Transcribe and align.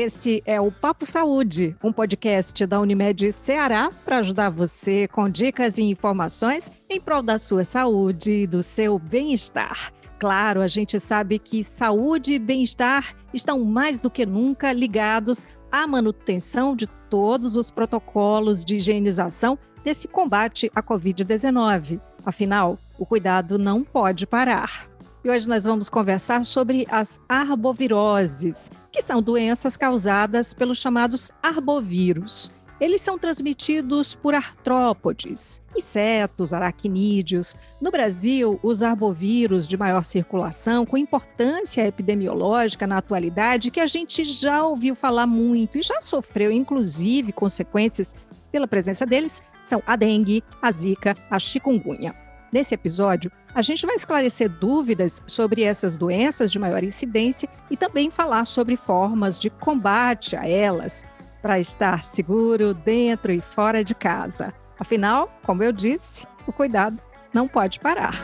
Esse 0.00 0.40
é 0.46 0.60
o 0.60 0.70
Papo 0.70 1.04
Saúde, 1.04 1.74
um 1.82 1.92
podcast 1.92 2.64
da 2.66 2.78
Unimed 2.78 3.32
Ceará 3.32 3.90
para 4.04 4.18
ajudar 4.18 4.48
você 4.48 5.08
com 5.08 5.28
dicas 5.28 5.76
e 5.76 5.82
informações 5.82 6.70
em 6.88 7.00
prol 7.00 7.20
da 7.20 7.36
sua 7.36 7.64
saúde 7.64 8.30
e 8.30 8.46
do 8.46 8.62
seu 8.62 8.96
bem-estar. 8.96 9.92
Claro, 10.16 10.60
a 10.60 10.68
gente 10.68 11.00
sabe 11.00 11.36
que 11.40 11.64
saúde 11.64 12.34
e 12.34 12.38
bem-estar 12.38 13.12
estão 13.34 13.64
mais 13.64 14.00
do 14.00 14.08
que 14.08 14.24
nunca 14.24 14.72
ligados 14.72 15.48
à 15.68 15.84
manutenção 15.84 16.76
de 16.76 16.86
todos 17.10 17.56
os 17.56 17.68
protocolos 17.68 18.64
de 18.64 18.76
higienização 18.76 19.58
desse 19.82 20.06
combate 20.06 20.70
à 20.76 20.80
Covid-19. 20.80 22.00
Afinal, 22.24 22.78
o 22.96 23.04
cuidado 23.04 23.58
não 23.58 23.82
pode 23.82 24.28
parar. 24.28 24.88
E 25.24 25.28
hoje 25.28 25.48
nós 25.48 25.64
vamos 25.64 25.88
conversar 25.88 26.44
sobre 26.44 26.86
as 26.88 27.20
arboviroses, 27.28 28.70
que 28.92 29.02
são 29.02 29.22
doenças 29.22 29.76
causadas 29.76 30.52
pelos 30.54 30.78
chamados 30.78 31.30
arbovírus. 31.42 32.50
Eles 32.80 33.00
são 33.00 33.18
transmitidos 33.18 34.14
por 34.14 34.34
artrópodes, 34.34 35.60
insetos, 35.76 36.54
aracnídeos. 36.54 37.56
No 37.80 37.90
Brasil, 37.90 38.60
os 38.62 38.82
arbovírus 38.82 39.66
de 39.66 39.76
maior 39.76 40.04
circulação, 40.04 40.86
com 40.86 40.96
importância 40.96 41.84
epidemiológica 41.86 42.86
na 42.86 42.98
atualidade, 42.98 43.72
que 43.72 43.80
a 43.80 43.86
gente 43.86 44.24
já 44.24 44.64
ouviu 44.64 44.94
falar 44.94 45.26
muito 45.26 45.76
e 45.76 45.82
já 45.82 46.00
sofreu, 46.00 46.52
inclusive, 46.52 47.32
consequências 47.32 48.14
pela 48.52 48.68
presença 48.68 49.04
deles, 49.04 49.42
são 49.64 49.82
a 49.84 49.96
dengue, 49.96 50.44
a 50.62 50.70
zika, 50.70 51.16
a 51.28 51.38
chikungunya. 51.38 52.27
Nesse 52.50 52.74
episódio, 52.74 53.30
a 53.54 53.60
gente 53.60 53.84
vai 53.84 53.96
esclarecer 53.96 54.48
dúvidas 54.48 55.22
sobre 55.26 55.62
essas 55.62 55.96
doenças 55.96 56.50
de 56.50 56.58
maior 56.58 56.82
incidência 56.82 57.48
e 57.70 57.76
também 57.76 58.10
falar 58.10 58.46
sobre 58.46 58.76
formas 58.76 59.38
de 59.38 59.50
combate 59.50 60.34
a 60.34 60.48
elas 60.48 61.04
para 61.42 61.58
estar 61.60 62.04
seguro 62.04 62.72
dentro 62.72 63.32
e 63.32 63.40
fora 63.40 63.84
de 63.84 63.94
casa. 63.94 64.52
Afinal, 64.78 65.30
como 65.44 65.62
eu 65.62 65.72
disse, 65.72 66.26
o 66.46 66.52
cuidado 66.52 67.02
não 67.32 67.46
pode 67.46 67.80
parar. 67.80 68.14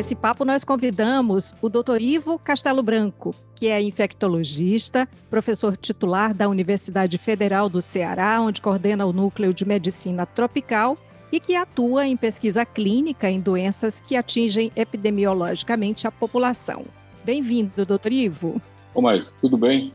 Esse 0.00 0.14
papo, 0.14 0.46
nós 0.46 0.64
convidamos 0.64 1.54
o 1.60 1.68
Dr. 1.68 2.00
Ivo 2.00 2.38
Castelo 2.38 2.82
Branco, 2.82 3.34
que 3.54 3.68
é 3.68 3.82
infectologista, 3.82 5.06
professor 5.28 5.76
titular 5.76 6.32
da 6.32 6.48
Universidade 6.48 7.18
Federal 7.18 7.68
do 7.68 7.82
Ceará, 7.82 8.40
onde 8.40 8.62
coordena 8.62 9.04
o 9.04 9.12
Núcleo 9.12 9.52
de 9.52 9.66
Medicina 9.66 10.24
Tropical 10.24 10.96
e 11.30 11.38
que 11.38 11.54
atua 11.54 12.06
em 12.06 12.16
pesquisa 12.16 12.64
clínica 12.64 13.28
em 13.28 13.40
doenças 13.40 14.00
que 14.00 14.16
atingem 14.16 14.72
epidemiologicamente 14.74 16.06
a 16.06 16.10
população. 16.10 16.86
Bem-vindo, 17.22 17.84
doutor 17.84 18.10
Ivo. 18.10 18.60
Ô, 18.94 19.02
mas 19.02 19.32
tudo 19.32 19.58
bem? 19.58 19.92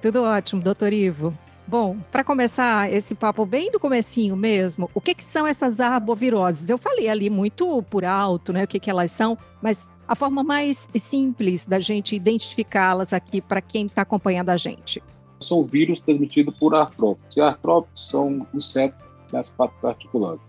Tudo 0.00 0.22
ótimo, 0.22 0.62
doutor 0.62 0.94
Ivo. 0.94 1.36
Bom, 1.68 1.96
para 2.12 2.22
começar 2.22 2.92
esse 2.92 3.12
papo 3.12 3.44
bem 3.44 3.72
do 3.72 3.80
comecinho 3.80 4.36
mesmo, 4.36 4.88
o 4.94 5.00
que, 5.00 5.12
que 5.16 5.24
são 5.24 5.44
essas 5.44 5.80
arboviroses? 5.80 6.70
Eu 6.70 6.78
falei 6.78 7.08
ali 7.08 7.28
muito 7.28 7.82
por 7.90 8.04
alto, 8.04 8.52
né, 8.52 8.62
o 8.62 8.68
que, 8.68 8.78
que 8.78 8.88
elas 8.88 9.10
são, 9.10 9.36
mas 9.60 9.84
a 10.06 10.14
forma 10.14 10.44
mais 10.44 10.88
simples 10.94 11.66
da 11.66 11.80
gente 11.80 12.14
identificá-las 12.14 13.12
aqui 13.12 13.40
para 13.40 13.60
quem 13.60 13.86
está 13.86 14.02
acompanhando 14.02 14.50
a 14.50 14.56
gente. 14.56 15.02
São 15.40 15.64
vírus 15.64 16.00
transmitidos 16.00 16.54
por 16.56 16.72
artrópodes. 16.72 17.36
E 17.36 17.40
artrópodes 17.40 18.00
são 18.00 18.46
insetos 18.54 19.04
das 19.32 19.50
patas 19.50 19.84
articuladas. 19.84 20.40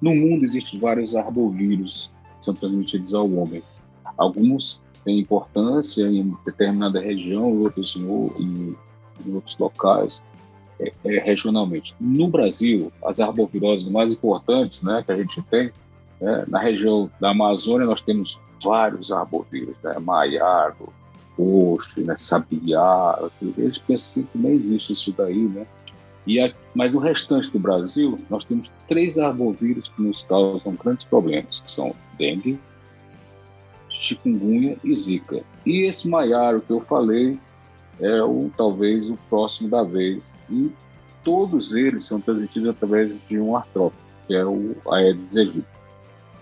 No 0.00 0.14
mundo 0.14 0.42
existem 0.42 0.80
vários 0.80 1.14
arbovírus 1.14 2.10
que 2.38 2.46
são 2.46 2.54
transmitidos 2.54 3.12
ao 3.12 3.30
homem. 3.30 3.62
Alguns 4.16 4.82
têm 5.04 5.20
importância 5.20 6.06
em 6.06 6.34
determinada 6.46 6.98
região, 6.98 7.52
outros 7.58 7.94
em, 7.94 8.74
em 9.26 9.34
outros 9.34 9.58
locais 9.58 10.22
é, 10.82 10.92
é, 11.04 11.18
regionalmente. 11.20 11.94
No 12.00 12.28
Brasil, 12.28 12.92
as 13.04 13.20
arboviroses 13.20 13.88
mais 13.88 14.12
importantes 14.12 14.82
né, 14.82 15.02
que 15.04 15.12
a 15.12 15.16
gente 15.16 15.40
tem, 15.42 15.70
né, 16.20 16.44
na 16.48 16.58
região 16.58 17.10
da 17.20 17.30
Amazônia, 17.30 17.86
nós 17.86 18.02
temos 18.02 18.38
vários 18.62 19.12
arbovírus, 19.12 19.76
né, 19.82 19.98
maiaro, 19.98 20.92
coxo, 21.36 22.00
né, 22.02 22.14
sabiá, 22.16 23.18
eles 23.56 23.78
pensam 23.78 24.24
que 24.24 24.38
nem 24.38 24.52
existe 24.52 24.92
isso 24.92 25.14
daí, 25.16 25.48
né? 25.48 25.66
E 26.26 26.38
a, 26.40 26.52
mas 26.74 26.92
no 26.92 27.00
restante 27.00 27.50
do 27.50 27.58
Brasil, 27.58 28.18
nós 28.30 28.44
temos 28.44 28.70
três 28.88 29.18
arbovírus 29.18 29.88
que 29.88 30.02
nos 30.02 30.22
causam 30.22 30.74
grandes 30.74 31.04
problemas, 31.04 31.60
que 31.60 31.70
são 31.70 31.94
dengue, 32.16 32.60
chikungunya 33.90 34.76
e 34.84 34.94
zika. 34.94 35.42
E 35.66 35.82
esse 35.82 36.08
maiaro 36.08 36.60
que 36.60 36.70
eu 36.70 36.80
falei, 36.80 37.38
é 38.00 38.22
o 38.22 38.50
talvez 38.56 39.08
o 39.08 39.18
próximo 39.28 39.68
da 39.68 39.82
vez. 39.82 40.34
E 40.50 40.70
todos 41.22 41.74
eles 41.74 42.04
são 42.04 42.20
transmitidos 42.20 42.68
através 42.68 43.18
de 43.28 43.38
um 43.38 43.56
artrópode, 43.56 44.02
que 44.26 44.34
é 44.34 44.44
o 44.44 44.74
Aedes 44.90 45.36
aegypti. 45.36 45.66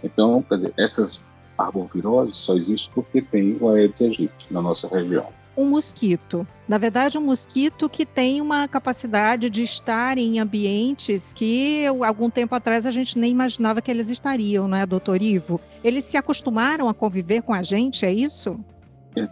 Então, 0.02 0.42
quer 0.42 0.56
dizer, 0.56 0.74
essas 0.78 1.22
arboviroses 1.58 2.36
só 2.36 2.54
existem 2.54 2.90
porque 2.94 3.20
tem 3.20 3.56
o 3.60 3.68
Aedes 3.68 4.00
aegypti 4.00 4.46
na 4.50 4.62
nossa 4.62 4.88
região. 4.88 5.26
Um 5.56 5.66
mosquito. 5.66 6.46
Na 6.66 6.78
verdade, 6.78 7.18
um 7.18 7.22
mosquito 7.22 7.88
que 7.88 8.06
tem 8.06 8.40
uma 8.40 8.66
capacidade 8.66 9.50
de 9.50 9.62
estar 9.62 10.16
em 10.16 10.38
ambientes 10.38 11.32
que 11.32 11.84
algum 11.86 12.30
tempo 12.30 12.54
atrás 12.54 12.86
a 12.86 12.90
gente 12.90 13.18
nem 13.18 13.32
imaginava 13.32 13.82
que 13.82 13.90
eles 13.90 14.08
estariam, 14.08 14.66
não 14.66 14.78
é, 14.78 14.86
doutor 14.86 15.20
Ivo? 15.20 15.60
Eles 15.84 16.04
se 16.04 16.16
acostumaram 16.16 16.88
a 16.88 16.94
conviver 16.94 17.42
com 17.42 17.52
a 17.52 17.62
gente, 17.62 18.06
é 18.06 18.12
isso? 18.12 18.58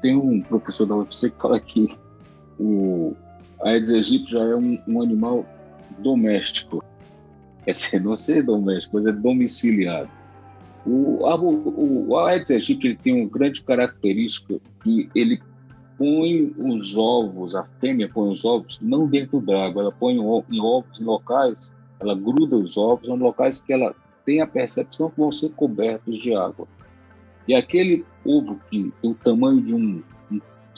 Tem 0.03 0.17
um 0.17 0.43
professor 0.43 0.87
da 0.87 0.97
UFC 0.97 1.31
que 1.31 1.41
fala 1.41 1.59
que 1.61 1.97
o 2.59 3.15
Aedes 3.63 3.91
aegypti 3.91 4.33
já 4.33 4.45
é 4.45 4.55
um, 4.55 4.79
um 4.87 5.03
animal 5.03 5.45
doméstico. 5.99 6.85
Quer 7.65 7.73
dizer, 7.73 8.01
não 8.03 8.17
ser 8.17 8.43
doméstico, 8.43 8.97
mas 8.97 9.07
é 9.07 9.13
domiciliado. 9.13 10.11
O, 10.87 11.25
o, 11.25 12.09
o 12.09 12.19
Aedes 12.19 12.51
aegypti 12.51 12.97
tem 13.03 13.21
uma 13.21 13.29
grande 13.29 13.63
característica 13.63 14.61
que 14.83 15.09
ele 15.15 15.41
põe 15.99 16.55
os 16.57 16.97
ovos, 16.97 17.57
a 17.57 17.65
fêmea 17.81 18.09
põe 18.09 18.33
os 18.33 18.45
ovos 18.45 18.81
não 18.81 19.07
dentro 19.07 19.41
d'água, 19.41 19.83
ela 19.83 19.93
põe 19.93 20.15
em 20.15 20.21
ovos 20.21 21.01
em 21.01 21.05
locais, 21.05 21.73
ela 21.99 22.15
gruda 22.15 22.57
os 22.57 22.77
ovos 22.77 23.09
em 23.09 23.19
locais 23.19 23.61
que 23.61 23.73
ela 23.73 23.95
tem 24.25 24.41
a 24.41 24.47
percepção 24.47 25.11
que 25.11 25.19
vão 25.19 25.33
ser 25.33 25.51
cobertos 25.51 26.19
de 26.19 26.35
água. 26.35 26.69
E 27.49 27.55
aquele 27.55 28.05
ovo 28.25 28.61
que 28.71 28.93
tem 29.03 29.11
o 29.11 29.15
tamanho 29.15 29.61
de 29.61 29.75
um, 29.75 30.03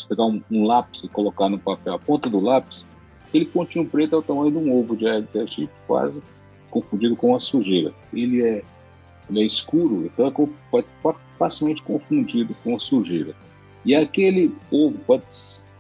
pegar 0.09 0.25
um, 0.25 0.43
um, 0.51 0.65
lápis 0.65 1.05
e 1.05 1.09
colocar 1.09 1.49
no 1.49 1.59
papel 1.59 1.95
a 1.95 1.99
ponta 1.99 2.29
do 2.29 2.41
lápis, 2.41 2.87
aquele 3.29 3.47
pontinho 3.47 3.87
preto 3.87 4.17
é 4.17 4.19
o 4.19 4.23
tamanho 4.23 4.51
de 4.51 4.57
um 4.59 4.79
ovo 4.79 4.97
de 4.97 5.07
aegypti, 5.09 5.69
quase 5.87 6.23
confundido 6.71 7.17
com 7.17 7.35
a 7.35 7.41
sujeira. 7.41 7.93
Ele 8.13 8.43
é, 8.43 8.63
ele 9.29 9.43
é 9.43 9.45
escuro, 9.45 10.07
então 10.07 10.27
é, 10.27 10.83
pode 11.03 11.19
facilmente 11.39 11.83
confundido 11.83 12.55
com 12.63 12.77
a 12.77 12.79
sujeira. 12.79 13.35
E 13.85 13.95
aquele 13.95 14.55
ovo 14.71 14.99
pode 15.01 15.25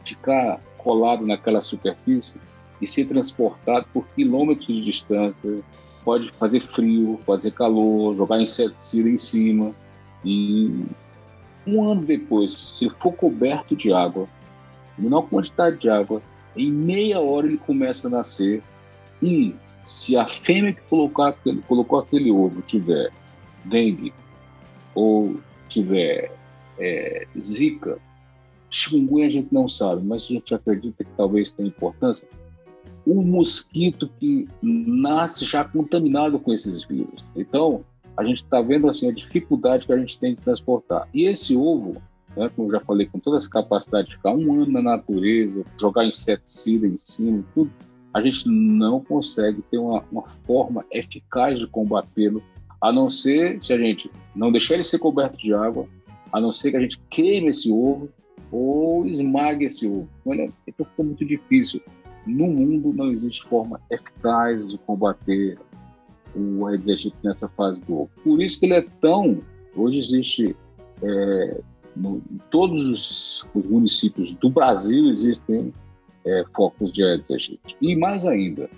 ficar 0.04 0.60
colado 0.78 1.26
naquela 1.26 1.60
superfície 1.60 2.40
e 2.80 2.86
ser 2.86 3.06
transportado 3.06 3.86
por 3.92 4.06
quilômetros 4.14 4.66
de 4.66 4.84
distância, 4.84 5.60
pode 6.04 6.30
fazer 6.32 6.60
frio, 6.60 7.20
fazer 7.26 7.52
calor, 7.52 8.16
jogar 8.16 8.40
inseticida 8.40 9.08
em 9.08 9.18
cima. 9.18 9.74
E 10.24 10.84
um 11.70 11.90
ano 11.90 12.04
depois, 12.04 12.52
se 12.52 12.88
for 12.90 13.12
coberto 13.12 13.76
de 13.76 13.92
água, 13.92 14.28
menor 14.98 15.22
quantidade 15.22 15.78
de 15.78 15.88
água, 15.88 16.22
em 16.56 16.70
meia 16.70 17.20
hora 17.20 17.46
ele 17.46 17.58
começa 17.58 18.08
a 18.08 18.10
nascer. 18.10 18.62
E 19.22 19.54
se 19.82 20.16
a 20.16 20.26
fêmea 20.26 20.72
que 20.72 20.82
aquele, 21.22 21.62
colocou 21.62 21.98
aquele 21.98 22.30
ovo 22.30 22.62
tiver 22.62 23.10
dengue 23.64 24.12
ou 24.94 25.36
tiver 25.68 26.32
é, 26.78 27.26
zika, 27.38 27.98
chikungunya 28.70 29.26
a 29.26 29.30
gente 29.30 29.52
não 29.52 29.68
sabe, 29.68 30.04
mas 30.06 30.24
a 30.24 30.28
gente 30.28 30.54
acredita 30.54 31.04
que 31.04 31.10
talvez 31.16 31.50
tenha 31.50 31.68
importância. 31.68 32.28
Um 33.06 33.22
mosquito 33.22 34.10
que 34.18 34.48
nasce 34.62 35.44
já 35.44 35.64
contaminado 35.64 36.38
com 36.38 36.52
esses 36.52 36.84
vírus. 36.84 37.24
Então, 37.34 37.84
a 38.20 38.24
gente 38.24 38.44
está 38.44 38.60
vendo 38.60 38.86
assim 38.86 39.08
a 39.08 39.12
dificuldade 39.12 39.86
que 39.86 39.92
a 39.94 39.98
gente 39.98 40.18
tem 40.18 40.34
de 40.34 40.42
transportar. 40.42 41.08
E 41.14 41.24
esse 41.24 41.56
ovo, 41.56 42.02
né, 42.36 42.50
como 42.54 42.68
eu 42.68 42.72
já 42.72 42.80
falei, 42.80 43.06
com 43.06 43.18
toda 43.18 43.38
essa 43.38 43.48
capacidade 43.48 44.08
de 44.08 44.16
ficar 44.16 44.32
um 44.32 44.52
ano 44.52 44.70
na 44.70 44.82
natureza, 44.82 45.64
jogar 45.80 46.04
inseticida 46.04 46.86
em 46.86 46.98
cima, 46.98 47.42
tudo, 47.54 47.70
a 48.12 48.20
gente 48.20 48.46
não 48.46 49.00
consegue 49.00 49.62
ter 49.70 49.78
uma, 49.78 50.04
uma 50.12 50.24
forma 50.46 50.84
eficaz 50.90 51.58
de 51.58 51.66
combatê-lo, 51.66 52.42
a 52.78 52.92
não 52.92 53.08
ser 53.08 53.60
se 53.62 53.72
a 53.72 53.78
gente 53.78 54.10
não 54.36 54.52
deixar 54.52 54.74
ele 54.74 54.84
ser 54.84 54.98
coberto 54.98 55.38
de 55.38 55.54
água, 55.54 55.86
a 56.30 56.38
não 56.38 56.52
ser 56.52 56.72
que 56.72 56.76
a 56.76 56.80
gente 56.80 57.00
queime 57.08 57.48
esse 57.48 57.72
ovo 57.72 58.10
ou 58.52 59.06
esmague 59.06 59.64
esse 59.64 59.86
ovo. 59.86 60.08
Olha, 60.26 60.52
então 60.66 60.84
ficou 60.84 61.06
muito 61.06 61.24
difícil. 61.24 61.80
No 62.26 62.48
mundo 62.48 62.92
não 62.92 63.10
existe 63.10 63.42
forma 63.48 63.80
eficaz 63.90 64.68
de 64.68 64.76
combater 64.76 65.58
o 66.34 66.66
Aedes 66.66 66.88
aegypti 66.88 67.18
nessa 67.24 67.48
fase 67.48 67.80
do 67.82 68.02
ovo. 68.02 68.10
Por 68.22 68.42
isso 68.42 68.58
que 68.58 68.66
ele 68.66 68.74
é 68.74 68.86
tão... 69.00 69.40
Hoje 69.74 69.98
existe... 69.98 70.56
É, 71.02 71.60
no, 71.96 72.22
em 72.30 72.38
todos 72.50 72.86
os, 72.86 73.46
os, 73.54 73.66
municípios 73.66 74.32
do 74.34 74.50
Brasil 74.50 75.08
existem 75.08 75.72
é, 76.24 76.44
focos 76.54 76.92
de 76.92 77.02
Aedes 77.02 77.30
aegypti. 77.30 77.76
E 77.80 77.96
mais 77.96 78.26
ainda, 78.26 78.68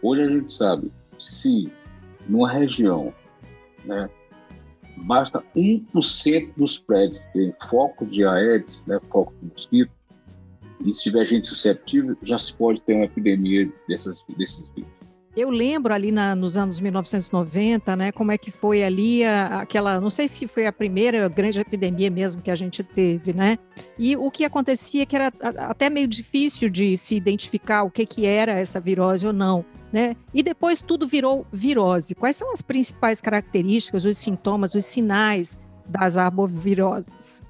hoje 0.00 0.22
a 0.22 0.28
gente 0.28 0.52
sabe 0.52 0.90
se 1.18 1.70
numa 2.28 2.50
região 2.50 3.12
né, 3.84 4.08
basta 4.96 5.42
1% 5.56 6.50
dos 6.56 6.78
prédios 6.78 7.20
terem 7.32 7.54
foco 7.68 8.06
de 8.06 8.24
Aedes, 8.24 8.82
né, 8.86 9.00
foco 9.10 9.32
de 9.40 9.50
mosquito, 9.52 9.92
e 10.84 10.92
se 10.92 11.02
tiver 11.04 11.24
gente 11.26 11.46
susceptível, 11.46 12.16
já 12.22 12.38
se 12.38 12.56
pode 12.56 12.80
ter 12.82 12.94
uma 12.94 13.04
epidemia 13.04 13.70
dessas, 13.88 14.24
desses 14.36 14.68
vírus. 14.74 14.90
Eu 15.34 15.48
lembro 15.48 15.94
ali 15.94 16.12
na, 16.12 16.34
nos 16.34 16.58
anos 16.58 16.78
1990, 16.78 17.96
né, 17.96 18.12
como 18.12 18.32
é 18.32 18.38
que 18.38 18.50
foi 18.50 18.82
ali 18.82 19.24
a, 19.24 19.60
aquela, 19.60 19.98
não 19.98 20.10
sei 20.10 20.28
se 20.28 20.46
foi 20.46 20.66
a 20.66 20.72
primeira 20.72 21.26
grande 21.28 21.58
epidemia 21.58 22.10
mesmo 22.10 22.42
que 22.42 22.50
a 22.50 22.54
gente 22.54 22.82
teve, 22.82 23.32
né? 23.32 23.58
E 23.98 24.14
o 24.14 24.30
que 24.30 24.44
acontecia 24.44 25.06
que 25.06 25.16
era 25.16 25.32
até 25.40 25.88
meio 25.88 26.06
difícil 26.06 26.68
de 26.68 26.98
se 26.98 27.14
identificar 27.14 27.82
o 27.82 27.90
que, 27.90 28.04
que 28.04 28.26
era 28.26 28.52
essa 28.52 28.78
virose 28.78 29.26
ou 29.26 29.32
não 29.32 29.64
né? 29.92 30.16
E 30.32 30.42
depois 30.42 30.80
tudo 30.80 31.06
virou 31.06 31.46
virose. 31.52 32.14
Quais 32.14 32.36
são 32.36 32.50
as 32.52 32.62
principais 32.62 33.20
características, 33.20 34.04
os 34.04 34.16
sintomas, 34.16 34.74
os 34.74 34.86
sinais 34.86 35.60
das 35.86 36.16
arboviroses? 36.16 37.42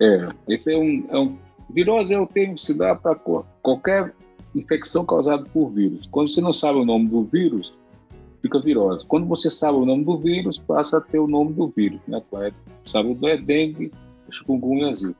É, 0.00 0.26
esse 0.48 0.72
é 0.72 0.78
um, 0.78 1.06
é 1.10 1.18
um 1.18 1.38
virose 1.68 2.14
é 2.14 2.18
o 2.18 2.26
termo 2.26 2.54
que 2.54 2.62
se 2.62 2.74
dá 2.74 2.94
para 2.94 3.14
qualquer 3.62 4.14
infecção 4.54 5.04
causada 5.04 5.44
por 5.44 5.70
vírus. 5.70 6.08
Quando 6.10 6.28
você 6.28 6.40
não 6.40 6.52
sabe 6.52 6.78
o 6.78 6.84
nome 6.84 7.08
do 7.08 7.24
vírus, 7.24 7.76
fica 8.42 8.60
virose. 8.60 9.06
Quando 9.06 9.26
você 9.26 9.50
sabe 9.50 9.78
o 9.78 9.86
nome 9.86 10.04
do 10.04 10.18
vírus, 10.18 10.58
passa 10.58 10.98
a 10.98 11.00
ter 11.00 11.18
o 11.18 11.26
nome 11.26 11.52
do 11.52 11.68
vírus, 11.68 12.00
né? 12.06 12.22
Sabe 12.84 13.16
o 13.20 13.28
é 13.28 13.36
dengue, 13.36 13.92
chikungunya, 14.30 14.94
zika. 14.94 15.14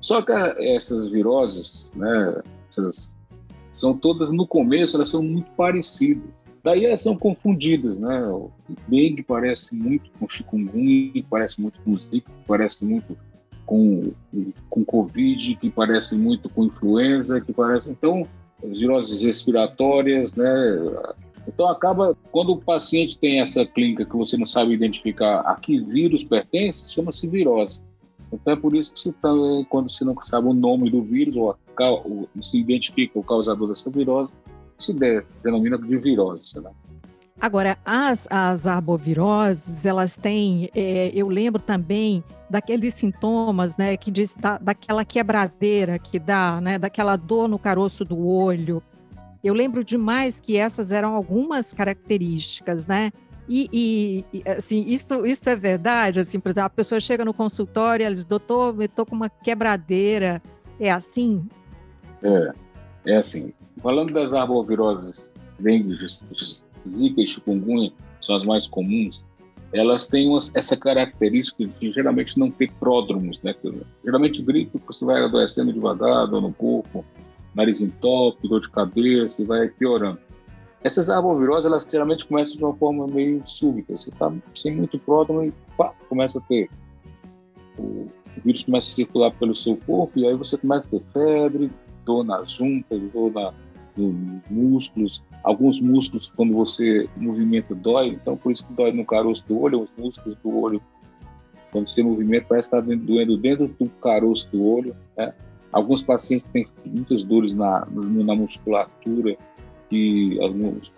Só 0.00 0.20
que 0.20 0.32
essas 0.32 1.08
viroses, 1.08 1.94
né? 1.94 2.42
Essas 2.68 3.14
são 3.70 3.96
todas, 3.96 4.30
no 4.30 4.46
começo, 4.46 4.96
elas 4.96 5.08
são 5.08 5.22
muito 5.22 5.50
parecidas. 5.52 6.28
Daí 6.64 6.84
elas 6.84 7.02
são 7.02 7.16
confundidas, 7.16 7.98
né? 7.98 8.26
O 8.26 8.50
dengue 8.88 9.22
parece 9.22 9.74
muito 9.74 10.10
com 10.18 10.28
chikungunya, 10.28 11.24
parece 11.28 11.60
muito 11.60 11.80
com 11.82 11.96
zika, 11.96 12.30
parece 12.46 12.84
muito 12.84 13.16
com, 13.66 14.12
com 14.68 14.84
covid, 14.84 15.56
que 15.56 15.70
parece 15.70 16.16
muito 16.16 16.48
com 16.48 16.64
influenza, 16.64 17.40
que 17.40 17.52
parece... 17.52 17.90
Então, 17.90 18.26
as 18.64 18.78
viroses 18.78 19.22
respiratórias, 19.22 20.32
né? 20.34 20.46
Então 21.46 21.68
acaba, 21.68 22.16
quando 22.30 22.52
o 22.52 22.60
paciente 22.60 23.18
tem 23.18 23.40
essa 23.40 23.66
clínica 23.66 24.04
que 24.04 24.16
você 24.16 24.36
não 24.36 24.46
sabe 24.46 24.72
identificar 24.72 25.40
a 25.40 25.54
que 25.56 25.80
vírus 25.80 26.22
pertence, 26.22 26.92
chama-se 26.92 27.28
virose. 27.28 27.80
Então 28.32 28.52
é 28.52 28.56
por 28.56 28.74
isso 28.74 28.92
que 28.92 29.12
também, 29.20 29.64
quando 29.64 29.90
você 29.90 30.04
não 30.04 30.20
sabe 30.22 30.48
o 30.48 30.54
nome 30.54 30.90
do 30.90 31.02
vírus 31.02 31.36
ou, 31.36 31.50
a, 31.50 31.90
ou 31.90 32.28
se 32.40 32.58
identifica 32.58 33.18
o 33.18 33.24
causador 33.24 33.68
dessa 33.68 33.90
virose, 33.90 34.30
se 34.78 34.94
denomina 35.42 35.76
de 35.76 35.96
virose. 35.98 36.58
Né? 36.60 36.70
Agora, 37.42 37.76
as, 37.84 38.28
as 38.30 38.68
arboviroses, 38.68 39.84
elas 39.84 40.14
têm, 40.14 40.70
é, 40.76 41.10
eu 41.12 41.26
lembro 41.26 41.60
também 41.60 42.22
daqueles 42.48 42.94
sintomas, 42.94 43.76
né, 43.76 43.96
que 43.96 44.12
diz 44.12 44.36
da, 44.36 44.58
daquela 44.58 45.04
quebradeira 45.04 45.98
que 45.98 46.20
dá, 46.20 46.60
né, 46.60 46.78
daquela 46.78 47.16
dor 47.16 47.48
no 47.48 47.58
caroço 47.58 48.04
do 48.04 48.24
olho. 48.24 48.80
Eu 49.42 49.54
lembro 49.54 49.82
demais 49.82 50.38
que 50.38 50.56
essas 50.56 50.92
eram 50.92 51.16
algumas 51.16 51.72
características, 51.72 52.86
né? 52.86 53.10
E, 53.48 54.24
e, 54.32 54.48
assim, 54.48 54.84
isso, 54.86 55.26
isso 55.26 55.50
é 55.50 55.56
verdade? 55.56 56.20
Assim, 56.20 56.38
por 56.38 56.50
exemplo, 56.50 56.66
a 56.66 56.70
pessoa 56.70 57.00
chega 57.00 57.24
no 57.24 57.34
consultório 57.34 58.04
e 58.04 58.06
ela 58.06 58.14
diz, 58.14 58.24
doutor, 58.24 58.76
eu 58.78 58.82
estou 58.82 59.04
com 59.04 59.16
uma 59.16 59.28
quebradeira. 59.28 60.40
É 60.78 60.92
assim? 60.92 61.44
É, 62.22 62.52
é 63.04 63.16
assim. 63.16 63.52
Falando 63.82 64.12
das 64.12 64.32
arboviroses, 64.32 65.34
dengue, 65.58 65.92
zika 66.86 67.20
e 67.20 67.26
chikungunya, 67.26 67.92
são 68.20 68.36
as 68.36 68.44
mais 68.44 68.66
comuns, 68.66 69.24
elas 69.72 70.06
têm 70.06 70.30
essa 70.54 70.76
característica 70.76 71.66
de 71.66 71.92
geralmente 71.92 72.38
não 72.38 72.50
ter 72.50 72.70
pródromos, 72.72 73.40
né? 73.42 73.54
Geralmente 74.04 74.42
gripe, 74.42 74.78
você 74.86 75.04
vai 75.04 75.22
adoecendo 75.24 75.72
devagar, 75.72 76.26
dor 76.26 76.42
no 76.42 76.52
corpo, 76.52 77.04
nariz 77.54 77.80
entope, 77.80 78.48
dor 78.48 78.60
de 78.60 78.70
cabeça, 78.70 79.42
e 79.42 79.46
vai 79.46 79.68
piorando. 79.68 80.18
Essas 80.84 81.08
arboviroses, 81.08 81.64
elas 81.64 81.88
geralmente 81.90 82.26
começam 82.26 82.56
de 82.56 82.64
uma 82.64 82.74
forma 82.74 83.06
meio 83.06 83.42
súbita. 83.46 83.96
Você 83.96 84.10
está 84.10 84.32
sem 84.54 84.76
muito 84.76 84.98
prótono 84.98 85.44
e 85.44 85.52
pá, 85.76 85.94
começa 86.08 86.38
a 86.38 86.42
ter. 86.42 86.68
O, 87.78 88.08
vírus 88.44 88.64
começa 88.64 88.88
a 88.88 88.94
circular 88.94 89.30
pelo 89.32 89.54
seu 89.54 89.76
corpo 89.76 90.18
e 90.18 90.26
aí 90.26 90.34
você 90.34 90.56
começa 90.58 90.86
a 90.86 90.90
ter 90.90 91.02
febre, 91.12 91.70
dor 92.04 92.24
nas 92.24 92.50
juntas, 92.50 93.00
dor 93.12 93.32
na, 93.32 93.54
nos 93.96 94.48
músculos. 94.48 95.22
Alguns 95.42 95.80
músculos, 95.80 96.30
quando 96.30 96.52
você 96.54 97.08
movimenta, 97.16 97.74
dói. 97.74 98.08
Então, 98.08 98.36
por 98.36 98.52
isso 98.52 98.66
que 98.66 98.72
dói 98.72 98.92
no 98.92 99.04
caroço 99.04 99.46
do 99.46 99.60
olho, 99.60 99.82
os 99.82 99.92
músculos 99.96 100.36
do 100.42 100.58
olho. 100.58 100.82
Quando 101.70 101.88
você 101.88 102.02
movimenta, 102.02 102.46
parece 102.48 102.68
estar 102.68 102.82
tá 102.82 102.94
doendo 102.94 103.36
dentro 103.36 103.68
do 103.68 103.88
caroço 103.88 104.48
do 104.50 104.64
olho. 104.64 104.94
Né? 105.16 105.32
Alguns 105.72 106.02
pacientes 106.02 106.46
têm 106.52 106.66
muitas 106.84 107.24
dores 107.24 107.54
na, 107.54 107.86
na 107.90 108.34
musculatura 108.34 109.36
que 109.88 110.38
alguns 110.40 110.92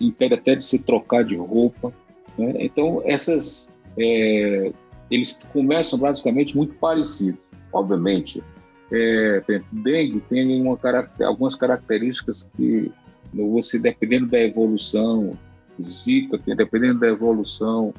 impede 0.00 0.34
até 0.34 0.54
de 0.54 0.64
se 0.64 0.78
trocar 0.78 1.24
de 1.24 1.36
roupa. 1.36 1.92
Né? 2.38 2.54
Então, 2.58 3.02
essas 3.04 3.72
é, 3.98 4.72
eles 5.10 5.46
começam 5.52 5.98
basicamente 5.98 6.56
muito 6.56 6.74
parecidos. 6.74 7.50
Obviamente, 7.72 8.42
é, 8.92 9.42
dengue 9.72 10.20
tem 10.28 10.60
uma, 10.60 10.78
algumas 11.24 11.54
características 11.54 12.48
que 12.56 12.92
você, 13.32 13.78
dependendo 13.78 14.26
da 14.26 14.38
evolução, 14.38 15.36
zika, 15.82 16.38
dependendo 16.54 17.00
da 17.00 17.08
evolução, 17.08 17.94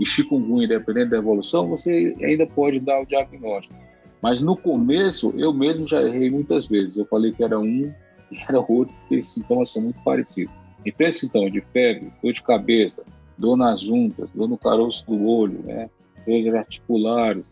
e 0.00 0.06
chikungunya, 0.06 0.68
dependendo 0.68 1.10
da 1.10 1.18
evolução, 1.18 1.68
você 1.68 2.16
ainda 2.22 2.46
pode 2.46 2.80
dar 2.80 3.02
o 3.02 3.06
diagnóstico. 3.06 3.78
Mas 4.22 4.40
no 4.40 4.56
começo, 4.56 5.34
eu 5.36 5.52
mesmo 5.52 5.86
já 5.86 6.02
errei 6.02 6.30
muitas 6.30 6.66
vezes. 6.66 6.96
Eu 6.96 7.06
falei 7.06 7.32
que 7.32 7.42
era 7.42 7.58
um, 7.58 7.92
era 8.48 8.60
outro, 8.60 8.94
porque 9.00 9.16
esses 9.16 9.32
sintomas 9.32 9.70
são 9.70 9.82
muito 9.82 10.00
parecidos. 10.02 10.54
Então, 10.86 11.10
sintoma 11.10 11.50
de 11.50 11.60
febre, 11.72 12.12
dor 12.22 12.32
de 12.32 12.42
cabeça, 12.42 13.02
dor 13.36 13.56
nas 13.56 13.82
juntas, 13.82 14.30
dor 14.32 14.48
no 14.48 14.56
caroço 14.56 15.04
do 15.06 15.26
olho, 15.26 15.60
né? 15.64 15.90
dores 16.24 16.54
articulares, 16.54 17.44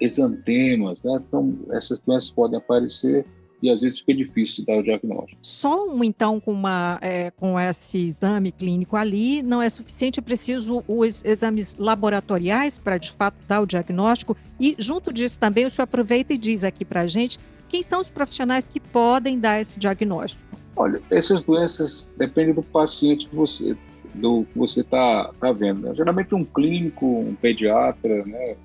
exantemas, 0.00 1.02
né? 1.02 1.20
então 1.26 1.56
essas 1.70 2.00
doenças 2.00 2.30
podem 2.30 2.58
aparecer 2.58 3.24
e 3.62 3.70
às 3.70 3.80
vezes 3.80 4.00
fica 4.00 4.14
difícil 4.14 4.56
de 4.56 4.66
dar 4.66 4.78
o 4.78 4.82
diagnóstico. 4.82 5.38
Só 5.42 5.88
um, 5.88 6.04
então, 6.04 6.38
com, 6.38 6.52
uma, 6.52 6.98
é, 7.00 7.30
com 7.30 7.58
esse 7.58 7.98
exame 7.98 8.52
clínico 8.52 8.96
ali, 8.96 9.42
não 9.42 9.62
é 9.62 9.68
suficiente, 9.68 10.20
é 10.20 10.22
preciso 10.22 10.84
os 10.86 11.24
exames 11.24 11.74
laboratoriais 11.76 12.78
para, 12.78 12.98
de 12.98 13.10
fato, 13.10 13.36
dar 13.46 13.62
o 13.62 13.66
diagnóstico. 13.66 14.36
E, 14.60 14.76
junto 14.78 15.10
disso, 15.12 15.40
também, 15.40 15.64
o 15.64 15.70
senhor 15.70 15.84
aproveita 15.84 16.34
e 16.34 16.38
diz 16.38 16.64
aqui 16.64 16.84
para 16.84 17.00
a 17.00 17.06
gente 17.06 17.38
quem 17.68 17.82
são 17.82 18.00
os 18.00 18.08
profissionais 18.08 18.68
que 18.68 18.78
podem 18.78 19.38
dar 19.38 19.60
esse 19.60 19.78
diagnóstico? 19.78 20.44
Olha, 20.76 21.00
essas 21.10 21.40
doenças 21.42 22.12
dependem 22.16 22.54
do 22.54 22.62
paciente 22.62 23.26
que 23.26 23.34
você 23.34 23.76
do 24.14 24.44
que 24.44 24.58
você 24.58 24.80
está 24.80 25.30
tá 25.38 25.52
vendo. 25.52 25.82
Né? 25.82 25.94
Geralmente 25.94 26.34
um 26.34 26.44
clínico, 26.44 27.04
um 27.06 27.34
pediatra, 27.34 28.24
né? 28.24 28.56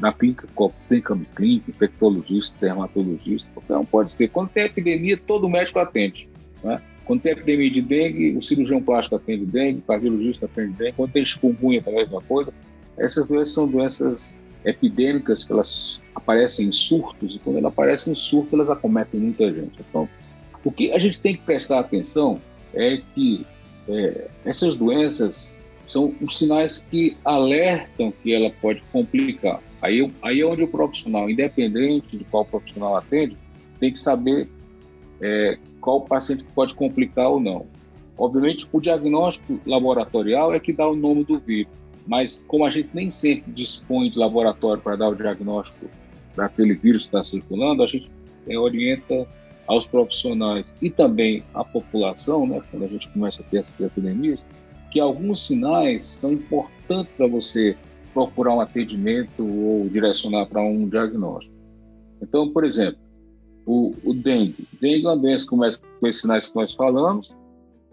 Na 0.00 0.12
clínica, 0.12 0.48
clínica, 0.88 1.18
clínica 1.36 1.70
infectologista, 1.70 2.56
dermatologista, 2.60 3.48
um 3.70 3.84
pode 3.84 4.12
ser. 4.12 4.28
Quando 4.28 4.48
tem 4.48 4.64
epidemia, 4.64 5.18
todo 5.26 5.48
médico 5.48 5.78
atende. 5.78 6.28
Né? 6.64 6.80
Quando 7.04 7.20
tem 7.20 7.32
epidemia 7.32 7.70
de 7.70 7.82
dengue, 7.82 8.36
o 8.36 8.42
cirurgião 8.42 8.82
plástico 8.82 9.16
atende 9.16 9.44
dengue, 9.44 9.80
o 9.80 9.82
cardiologista 9.82 10.46
atende 10.46 10.72
dengue. 10.72 10.94
Quando 10.96 11.12
tem 11.12 11.26
chikungunya, 11.26 11.82
é 11.84 11.90
a 11.90 11.92
mesma 11.92 12.22
coisa. 12.22 12.52
Essas 12.96 13.26
doenças 13.26 13.54
são 13.54 13.66
doenças 13.66 14.34
epidêmicas 14.64 15.44
que 15.44 15.52
elas 15.52 16.02
aparecem 16.14 16.68
em 16.68 16.72
surtos, 16.72 17.36
e 17.36 17.38
quando 17.38 17.58
elas 17.58 17.72
aparecem 17.72 18.12
em 18.12 18.16
surto, 18.16 18.54
elas 18.54 18.70
acometem 18.70 19.20
muita 19.20 19.52
gente. 19.52 19.80
Então, 19.88 20.08
o 20.64 20.70
que 20.70 20.92
a 20.92 20.98
gente 20.98 21.18
tem 21.20 21.36
que 21.36 21.42
prestar 21.42 21.80
atenção 21.80 22.40
é 22.74 23.00
que 23.14 23.46
é, 23.88 24.28
essas 24.44 24.74
doenças 24.74 25.52
são 25.90 26.14
os 26.20 26.38
sinais 26.38 26.86
que 26.90 27.16
alertam 27.24 28.12
que 28.22 28.32
ela 28.32 28.50
pode 28.60 28.82
complicar. 28.92 29.62
Aí, 29.82 30.10
aí 30.22 30.40
é 30.40 30.46
onde 30.46 30.62
o 30.62 30.68
profissional, 30.68 31.28
independente 31.28 32.16
de 32.16 32.24
qual 32.24 32.44
profissional 32.44 32.96
atende, 32.96 33.36
tem 33.78 33.92
que 33.92 33.98
saber 33.98 34.48
é, 35.20 35.58
qual 35.80 36.02
paciente 36.02 36.44
pode 36.54 36.74
complicar 36.74 37.28
ou 37.28 37.40
não. 37.40 37.66
Obviamente, 38.18 38.66
o 38.70 38.80
diagnóstico 38.80 39.58
laboratorial 39.66 40.54
é 40.54 40.60
que 40.60 40.72
dá 40.72 40.86
o 40.86 40.94
nome 40.94 41.24
do 41.24 41.38
vírus 41.38 41.80
mas 42.06 42.44
como 42.48 42.64
a 42.64 42.70
gente 42.70 42.90
nem 42.92 43.10
sempre 43.10 43.52
dispõe 43.52 44.10
de 44.10 44.18
laboratório 44.18 44.82
para 44.82 44.96
dar 44.96 45.08
o 45.08 45.14
diagnóstico 45.14 45.86
daquele 46.34 46.74
vírus 46.74 47.06
que 47.06 47.16
está 47.16 47.22
circulando, 47.22 47.82
a 47.82 47.86
gente 47.86 48.10
é, 48.48 48.58
orienta 48.58 49.26
aos 49.66 49.86
profissionais 49.86 50.74
e 50.82 50.90
também 50.90 51.44
à 51.54 51.64
população, 51.64 52.46
né, 52.46 52.60
quando 52.70 52.84
a 52.84 52.88
gente 52.88 53.08
começa 53.10 53.42
a 53.42 53.44
ter 53.44 53.58
essas 53.58 53.78
epidemias, 53.80 54.44
que 54.90 55.00
alguns 55.00 55.46
sinais 55.46 56.02
são 56.02 56.32
importantes 56.32 57.12
para 57.16 57.26
você 57.26 57.76
procurar 58.12 58.54
um 58.54 58.60
atendimento 58.60 59.46
ou 59.46 59.88
direcionar 59.88 60.46
para 60.46 60.60
um 60.62 60.88
diagnóstico. 60.88 61.56
Então, 62.20 62.52
por 62.52 62.64
exemplo, 62.64 62.98
o, 63.64 63.94
o 64.04 64.14
dengue. 64.14 64.66
Dengue 64.80 65.06
é 65.06 65.08
uma 65.08 65.16
doença 65.16 65.44
que 65.44 65.50
começa 65.50 65.80
com 66.00 66.06
esses 66.06 66.22
sinais 66.22 66.48
que 66.48 66.56
nós 66.56 66.74
falamos, 66.74 67.34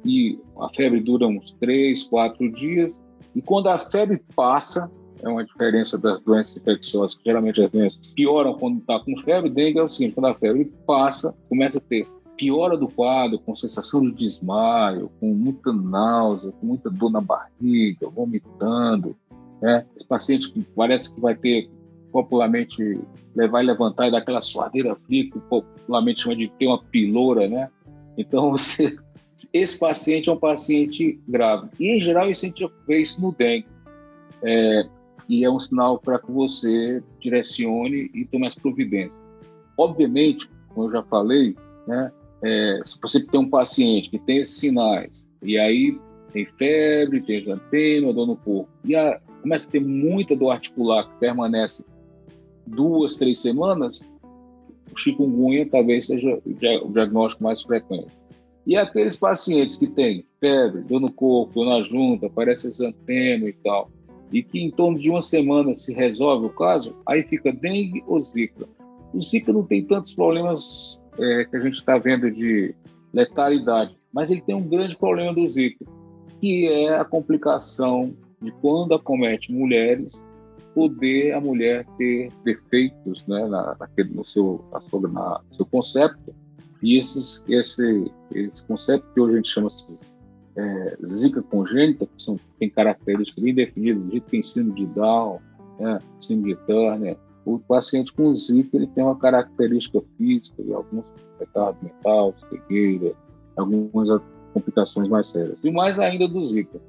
e 0.04 0.40
a 0.60 0.70
febre 0.74 1.00
dura 1.00 1.28
uns 1.28 1.54
três, 1.54 2.04
quatro 2.04 2.52
dias, 2.52 3.00
e 3.36 3.42
quando 3.42 3.68
a 3.68 3.78
febre 3.78 4.22
passa, 4.36 4.92
é 5.22 5.30
uma 5.30 5.44
diferença 5.44 5.98
das 5.98 6.22
doenças 6.22 6.58
infecciosas, 6.58 7.16
que 7.18 7.24
geralmente 7.26 7.62
as 7.62 7.72
doenças 7.72 8.14
pioram 8.14 8.54
quando 8.56 8.80
está 8.80 9.00
com 9.00 9.16
febre, 9.22 9.50
dengue 9.50 9.80
é 9.80 9.84
o 9.84 9.90
seguinte, 9.90 10.16
quando 10.16 10.28
a 10.28 10.36
febre 10.36 10.72
passa, 10.86 11.36
começa 11.50 11.78
a 11.78 11.82
ter 11.82 12.06
piora 12.38 12.78
do 12.78 12.88
quadro, 12.88 13.40
com 13.40 13.56
sensação 13.56 14.02
de 14.02 14.12
desmaio, 14.12 15.12
com 15.20 15.34
muita 15.34 15.74
náusea, 15.74 16.52
com 16.52 16.68
muita 16.68 16.90
dor 16.90 17.12
na 17.12 17.20
barriga, 17.20 18.08
vomitando, 18.10 19.16
né? 19.62 19.86
Esse 19.96 20.06
paciente 20.06 20.52
que 20.52 20.62
parece 20.76 21.14
que 21.14 21.20
vai 21.20 21.36
ter 21.36 21.70
popularmente 22.12 23.00
levar 23.36 23.64
e 23.64 23.66
levantar 23.66 24.08
e 24.08 24.12
dar 24.12 24.20
aquela 24.20 24.42
suadeira 24.42 24.96
fria 24.96 25.30
que 25.30 25.40
popularmente 25.40 26.22
chama 26.22 26.36
de 26.36 26.48
ter 26.58 26.68
uma 26.68 26.82
piloura, 26.82 27.48
né? 27.48 27.70
Então 28.18 28.52
você 28.52 28.98
esse 29.54 29.80
paciente 29.80 30.30
é 30.30 30.34
um 30.34 30.38
paciente 30.38 31.20
grave. 31.28 31.70
E, 31.80 31.96
em 31.96 32.02
geral, 32.02 32.30
isso 32.30 32.46
a 32.46 32.50
gente 32.50 32.68
vê 32.88 33.02
isso 33.02 33.22
no 33.22 33.32
dengue. 33.32 33.68
É, 34.44 34.88
e 35.30 35.44
é 35.44 35.50
um 35.50 35.60
sinal 35.60 36.00
para 36.00 36.20
que 36.20 36.32
você 36.32 37.04
direcione 37.20 38.10
e 38.14 38.26
tome 38.26 38.48
as 38.48 38.56
providências. 38.56 39.22
Obviamente, 39.78 40.50
como 40.70 40.88
eu 40.88 40.92
já 40.92 41.04
falei, 41.04 41.56
né, 41.86 42.12
é, 42.44 42.80
se 42.84 42.98
você 43.02 43.24
tem 43.26 43.40
um 43.40 43.50
paciente 43.50 44.10
que 44.10 44.20
tem 44.20 44.40
esses 44.40 44.58
sinais, 44.58 45.28
e 45.42 45.58
aí 45.58 46.00
tem 46.32 46.46
febre, 46.46 47.22
tem 47.22 47.38
exantema, 47.38 48.14
dor 48.14 48.28
no 48.28 48.36
corpo, 48.36 48.70
e 48.84 48.96
a, 48.96 49.20
começa 49.42 49.68
a 49.68 49.72
ter 49.72 49.80
muita 49.80 50.36
dor 50.36 50.52
articular 50.52 51.06
que 51.10 51.20
permanece 51.20 51.86
duas, 52.66 53.16
três 53.16 53.40
semanas, 53.40 54.08
o 54.92 54.98
chikungunya 54.98 55.68
talvez 55.70 56.06
seja 56.06 56.40
o 56.46 56.92
diagnóstico 56.92 57.44
mais 57.44 57.62
frequente. 57.62 58.08
E 58.66 58.76
aqueles 58.76 59.16
pacientes 59.16 59.78
que 59.78 59.88
têm 59.88 60.26
febre, 60.40 60.82
dor 60.82 61.00
no 61.00 61.12
corpo, 61.12 61.54
dor 61.54 61.66
na 61.66 61.84
junta, 61.84 62.30
parece 62.30 62.68
exantema 62.68 63.48
e 63.48 63.54
tal, 63.64 63.90
e 64.32 64.44
que 64.44 64.60
em 64.60 64.70
torno 64.70 65.00
de 65.00 65.10
uma 65.10 65.22
semana 65.22 65.74
se 65.74 65.94
resolve 65.94 66.48
o 66.48 66.50
caso, 66.50 66.94
aí 67.08 67.24
fica 67.24 67.52
dengue 67.52 68.04
ou 68.06 68.20
zika. 68.20 68.68
O 69.14 69.22
zika 69.22 69.54
não 69.54 69.64
tem 69.64 69.86
tantos 69.86 70.14
problemas 70.14 71.02
é, 71.20 71.46
que 71.46 71.56
a 71.56 71.60
gente 71.60 71.76
está 71.76 71.98
vendo 71.98 72.30
de 72.32 72.74
letalidade, 73.14 73.98
mas 74.14 74.30
ele 74.30 74.42
tem 74.42 74.56
um 74.56 74.68
grande 74.68 74.96
problema 74.96 75.34
do 75.34 75.48
zika, 75.48 75.86
que 76.40 76.68
é 76.68 76.98
a 76.98 77.06
complicação 77.06 78.14
de 78.42 78.52
quando 78.62 78.94
acomete 78.94 79.52
mulheres, 79.52 80.24
poder 80.74 81.34
a 81.34 81.42
mulher 81.42 81.86
ter 81.98 82.32
defeitos 82.44 83.26
né, 83.28 83.48
na, 83.48 83.76
naquele, 83.80 84.14
no 84.14 84.24
seu, 84.24 84.64
na 84.72 84.80
sua, 84.82 85.10
na, 85.10 85.42
seu 85.50 85.66
concepto, 85.66 86.36
e 86.84 86.98
esses, 86.98 87.44
esse, 87.50 88.12
esse 88.32 88.64
conceito 88.66 89.04
que 89.14 89.20
hoje 89.20 89.34
a 89.34 89.36
gente 89.38 89.50
chama 89.50 89.70
de 89.70 89.98
é, 90.56 90.98
zika 91.04 91.42
congênita, 91.42 92.06
que 92.06 92.22
são, 92.22 92.40
tem 92.60 92.70
características 92.70 93.44
bem 93.44 93.54
definidas, 93.56 94.04
do 94.04 94.10
que 94.12 94.20
tem 94.22 94.42
síndrome 94.44 94.76
de 94.76 94.86
Down, 94.94 95.40
né, 95.80 96.00
síndrome 96.20 96.54
de 96.54 96.62
Turner, 96.68 97.18
o 97.56 97.60
paciente 97.60 98.14
com 98.14 98.34
zika 98.34 98.76
ele 98.76 98.88
tem 98.88 99.04
uma 99.04 99.18
característica 99.18 100.02
física, 100.18 100.64
alguns 100.74 101.06
retardo 101.40 101.78
mental, 101.82 102.34
cegueira, 102.36 103.14
algumas 103.56 104.10
complicações 104.54 105.08
mais 105.08 105.28
sérias. 105.28 105.64
E 105.64 105.72
mais 105.72 106.00
ainda 106.00 106.28
do 106.28 106.44
zika, 106.44 106.80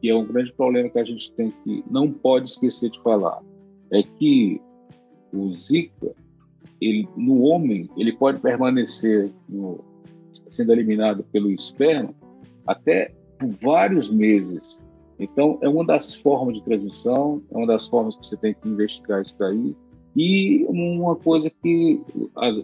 que 0.00 0.08
é 0.08 0.14
um 0.14 0.24
grande 0.24 0.52
problema 0.52 0.88
que 0.88 0.98
a 0.98 1.04
gente 1.04 1.32
tem 1.32 1.52
que 1.62 1.84
não 1.90 2.10
pode 2.10 2.48
esquecer 2.48 2.90
de 2.90 3.00
falar, 3.02 3.40
é 3.92 4.02
que 4.02 4.60
o 5.32 5.50
Zika, 5.50 6.14
ele, 6.80 7.08
no 7.16 7.42
homem, 7.42 7.88
ele 7.96 8.12
pode 8.12 8.40
permanecer 8.40 9.30
no, 9.48 9.84
sendo 10.32 10.72
eliminado 10.72 11.24
pelo 11.32 11.50
esperma 11.50 12.14
até 12.66 13.12
vários 13.60 14.10
meses. 14.10 14.82
Então, 15.18 15.58
é 15.60 15.68
uma 15.68 15.84
das 15.84 16.14
formas 16.14 16.54
de 16.54 16.64
transmissão, 16.64 17.42
é 17.50 17.56
uma 17.56 17.66
das 17.66 17.86
formas 17.86 18.16
que 18.16 18.26
você 18.26 18.36
tem 18.36 18.54
que 18.54 18.68
investigar 18.68 19.20
isso 19.20 19.36
daí. 19.38 19.76
E 20.16 20.64
uma 20.68 21.14
coisa 21.14 21.50
que 21.50 22.00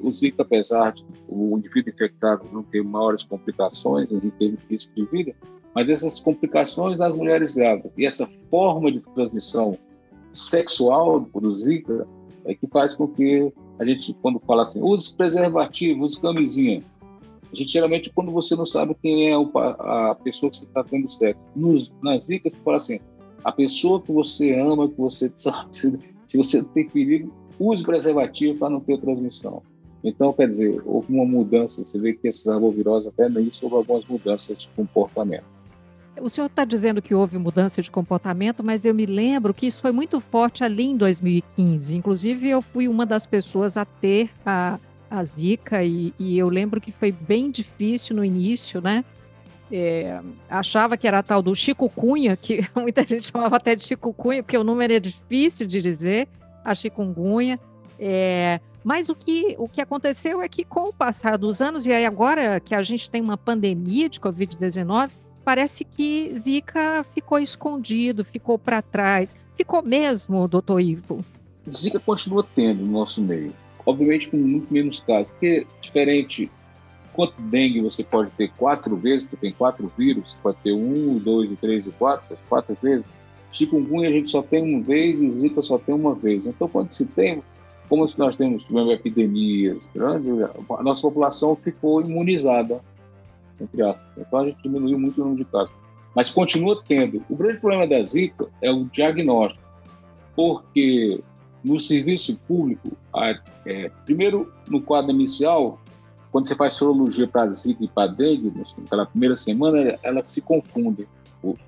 o 0.02 0.12
Zika, 0.12 0.42
apesar 0.42 0.92
de 0.92 1.04
o 1.28 1.56
indivíduo 1.56 1.92
infectado 1.92 2.44
não 2.52 2.62
ter 2.62 2.82
maiores 2.82 3.22
complicações, 3.24 4.10
não 4.10 4.20
ter 4.20 4.56
risco 4.68 4.92
de 4.96 5.06
vida, 5.06 5.34
mas 5.74 5.88
essas 5.88 6.18
complicações 6.20 6.98
das 6.98 7.14
mulheres 7.14 7.52
grávidas 7.52 7.92
e 7.96 8.04
essa 8.04 8.28
forma 8.50 8.90
de 8.90 9.00
transmissão 9.14 9.78
sexual 10.32 11.20
do 11.20 11.54
Zika 11.54 12.06
é 12.44 12.54
que 12.54 12.66
faz 12.66 12.94
com 12.94 13.06
que 13.08 13.52
a 13.78 13.84
gente, 13.84 14.14
quando 14.22 14.40
fala 14.40 14.62
assim, 14.62 14.82
use 14.82 15.14
preservativo, 15.16 16.02
use 16.02 16.20
camisinha, 16.20 16.82
a 17.52 17.54
gente 17.54 17.72
geralmente, 17.72 18.10
quando 18.14 18.32
você 18.32 18.56
não 18.56 18.66
sabe 18.66 18.94
quem 19.00 19.30
é 19.30 19.34
a 19.34 20.16
pessoa 20.22 20.50
que 20.50 20.58
você 20.58 20.64
está 20.64 20.82
tendo 20.82 21.10
sexo, 21.10 21.40
nos, 21.54 21.92
Zika 22.20 22.50
você 22.50 22.60
fala 22.60 22.76
assim, 22.76 22.98
a 23.44 23.52
pessoa 23.52 24.00
que 24.00 24.10
você 24.10 24.58
ama, 24.58 24.88
que 24.88 24.98
você 24.98 25.30
sabe, 25.36 26.15
se, 26.26 26.36
você 26.36 26.62
tem 26.64 26.88
perigo, 26.88 27.32
use 27.58 27.82
preservativo 27.82 28.58
para 28.58 28.70
não 28.70 28.80
ter 28.80 29.00
transmissão. 29.00 29.62
Então, 30.04 30.32
quer 30.32 30.48
dizer, 30.48 30.80
houve 30.84 31.12
uma 31.12 31.24
mudança, 31.24 31.82
você 31.82 31.98
vê 31.98 32.12
que 32.12 32.28
esses 32.28 32.46
arboviroses 32.46 33.08
até 33.08 33.28
nisso 33.28 33.64
houve 33.64 33.76
algumas 33.76 34.04
mudanças 34.06 34.58
de 34.58 34.68
comportamento. 34.68 35.44
O 36.20 36.28
senhor 36.28 36.46
está 36.46 36.64
dizendo 36.64 37.02
que 37.02 37.14
houve 37.14 37.36
mudança 37.36 37.82
de 37.82 37.90
comportamento, 37.90 38.64
mas 38.64 38.84
eu 38.84 38.94
me 38.94 39.04
lembro 39.04 39.52
que 39.52 39.66
isso 39.66 39.82
foi 39.82 39.92
muito 39.92 40.18
forte 40.20 40.64
ali 40.64 40.84
em 40.84 40.96
2015. 40.96 41.96
Inclusive, 41.96 42.48
eu 42.48 42.62
fui 42.62 42.88
uma 42.88 43.04
das 43.04 43.26
pessoas 43.26 43.76
a 43.76 43.84
ter 43.84 44.30
a, 44.44 44.78
a 45.10 45.24
Zika 45.24 45.84
e, 45.84 46.14
e 46.18 46.38
eu 46.38 46.48
lembro 46.48 46.80
que 46.80 46.90
foi 46.90 47.12
bem 47.12 47.50
difícil 47.50 48.16
no 48.16 48.24
início, 48.24 48.80
né? 48.80 49.04
É, 49.70 50.20
achava 50.48 50.96
que 50.96 51.08
era 51.08 51.22
tal 51.22 51.42
do 51.42 51.54
Chico 51.54 51.88
Cunha, 51.88 52.36
que 52.36 52.60
muita 52.74 53.02
gente 53.06 53.24
chamava 53.24 53.56
até 53.56 53.74
de 53.74 53.84
Chico 53.84 54.12
Cunha, 54.12 54.42
porque 54.42 54.56
o 54.56 54.64
número 54.64 54.92
é 54.92 55.00
difícil 55.00 55.66
de 55.66 55.80
dizer, 55.80 56.28
a 56.64 56.74
chikungunya. 56.74 57.58
É, 57.98 58.60
mas 58.84 59.08
o 59.08 59.14
que, 59.14 59.56
o 59.58 59.68
que 59.68 59.80
aconteceu 59.80 60.40
é 60.40 60.48
que, 60.48 60.64
com 60.64 60.90
o 60.90 60.92
passar 60.92 61.36
dos 61.36 61.60
anos, 61.60 61.86
e 61.86 61.92
aí 61.92 62.06
agora 62.06 62.60
que 62.60 62.74
a 62.74 62.82
gente 62.82 63.10
tem 63.10 63.20
uma 63.20 63.36
pandemia 63.36 64.08
de 64.08 64.20
Covid-19, 64.20 65.10
parece 65.44 65.84
que 65.84 66.32
Zika 66.34 67.04
ficou 67.14 67.38
escondido, 67.38 68.24
ficou 68.24 68.58
para 68.58 68.82
trás. 68.82 69.36
Ficou 69.56 69.82
mesmo, 69.82 70.46
doutor 70.46 70.80
Ivo? 70.80 71.24
Zika 71.70 71.98
continua 71.98 72.46
tendo 72.54 72.84
no 72.84 72.92
nosso 72.92 73.22
meio. 73.22 73.52
Obviamente 73.84 74.28
com 74.28 74.36
muito 74.36 74.72
menos 74.72 75.00
casos, 75.00 75.28
porque 75.30 75.66
diferente 75.80 76.50
quanto 77.16 77.40
dengue 77.40 77.80
você 77.80 78.04
pode 78.04 78.30
ter 78.32 78.50
quatro 78.56 78.94
vezes, 78.96 79.22
porque 79.24 79.46
tem 79.46 79.52
quatro 79.52 79.90
vírus, 79.96 80.32
você 80.32 80.36
pode 80.42 80.58
ter 80.62 80.72
um, 80.72 81.18
dois, 81.18 81.50
três 81.58 81.86
e 81.86 81.90
quatro, 81.90 82.36
quatro 82.48 82.76
vezes. 82.80 83.12
Chikungunya 83.50 84.08
a 84.08 84.12
gente 84.12 84.30
só 84.30 84.42
tem 84.42 84.62
uma 84.62 84.82
vez 84.82 85.22
e 85.22 85.30
Zika 85.30 85.62
só 85.62 85.78
tem 85.78 85.94
uma 85.94 86.14
vez. 86.14 86.46
Então, 86.46 86.68
quando 86.68 86.88
se 86.90 87.06
tem, 87.06 87.42
como 87.88 88.06
se 88.06 88.18
nós 88.18 88.36
temos 88.36 88.64
tivemos 88.64 88.92
epidemias 88.92 89.88
grandes, 89.94 90.30
a 90.30 90.82
nossa 90.82 91.02
população 91.02 91.56
ficou 91.56 92.02
imunizada 92.02 92.80
entre 93.60 93.82
aspas. 93.82 94.08
Então 94.16 94.40
a 94.40 94.46
gente 94.46 94.62
diminuiu 94.62 94.98
muito 94.98 95.20
o 95.20 95.24
número 95.24 95.44
de 95.44 95.50
casos. 95.50 95.74
Mas 96.14 96.30
continua 96.30 96.82
tendo. 96.86 97.22
O 97.28 97.36
grande 97.36 97.58
problema 97.58 97.86
da 97.86 98.02
Zika 98.02 98.46
é 98.62 98.70
o 98.70 98.84
diagnóstico, 98.86 99.64
porque 100.34 101.20
no 101.62 101.78
serviço 101.78 102.38
público, 102.46 102.96
é, 103.66 103.90
primeiro 104.04 104.52
no 104.68 104.80
quadro 104.80 105.10
inicial, 105.10 105.80
quando 106.36 106.48
você 106.48 106.54
faz 106.54 106.74
sorologia 106.74 107.26
para 107.26 107.48
Zika 107.48 107.82
e 107.82 107.88
para 107.88 108.12
dengue, 108.12 108.52
naquela 108.76 109.06
primeira 109.06 109.34
semana, 109.34 109.98
elas 110.02 110.26
se 110.26 110.42
confundem. 110.42 111.06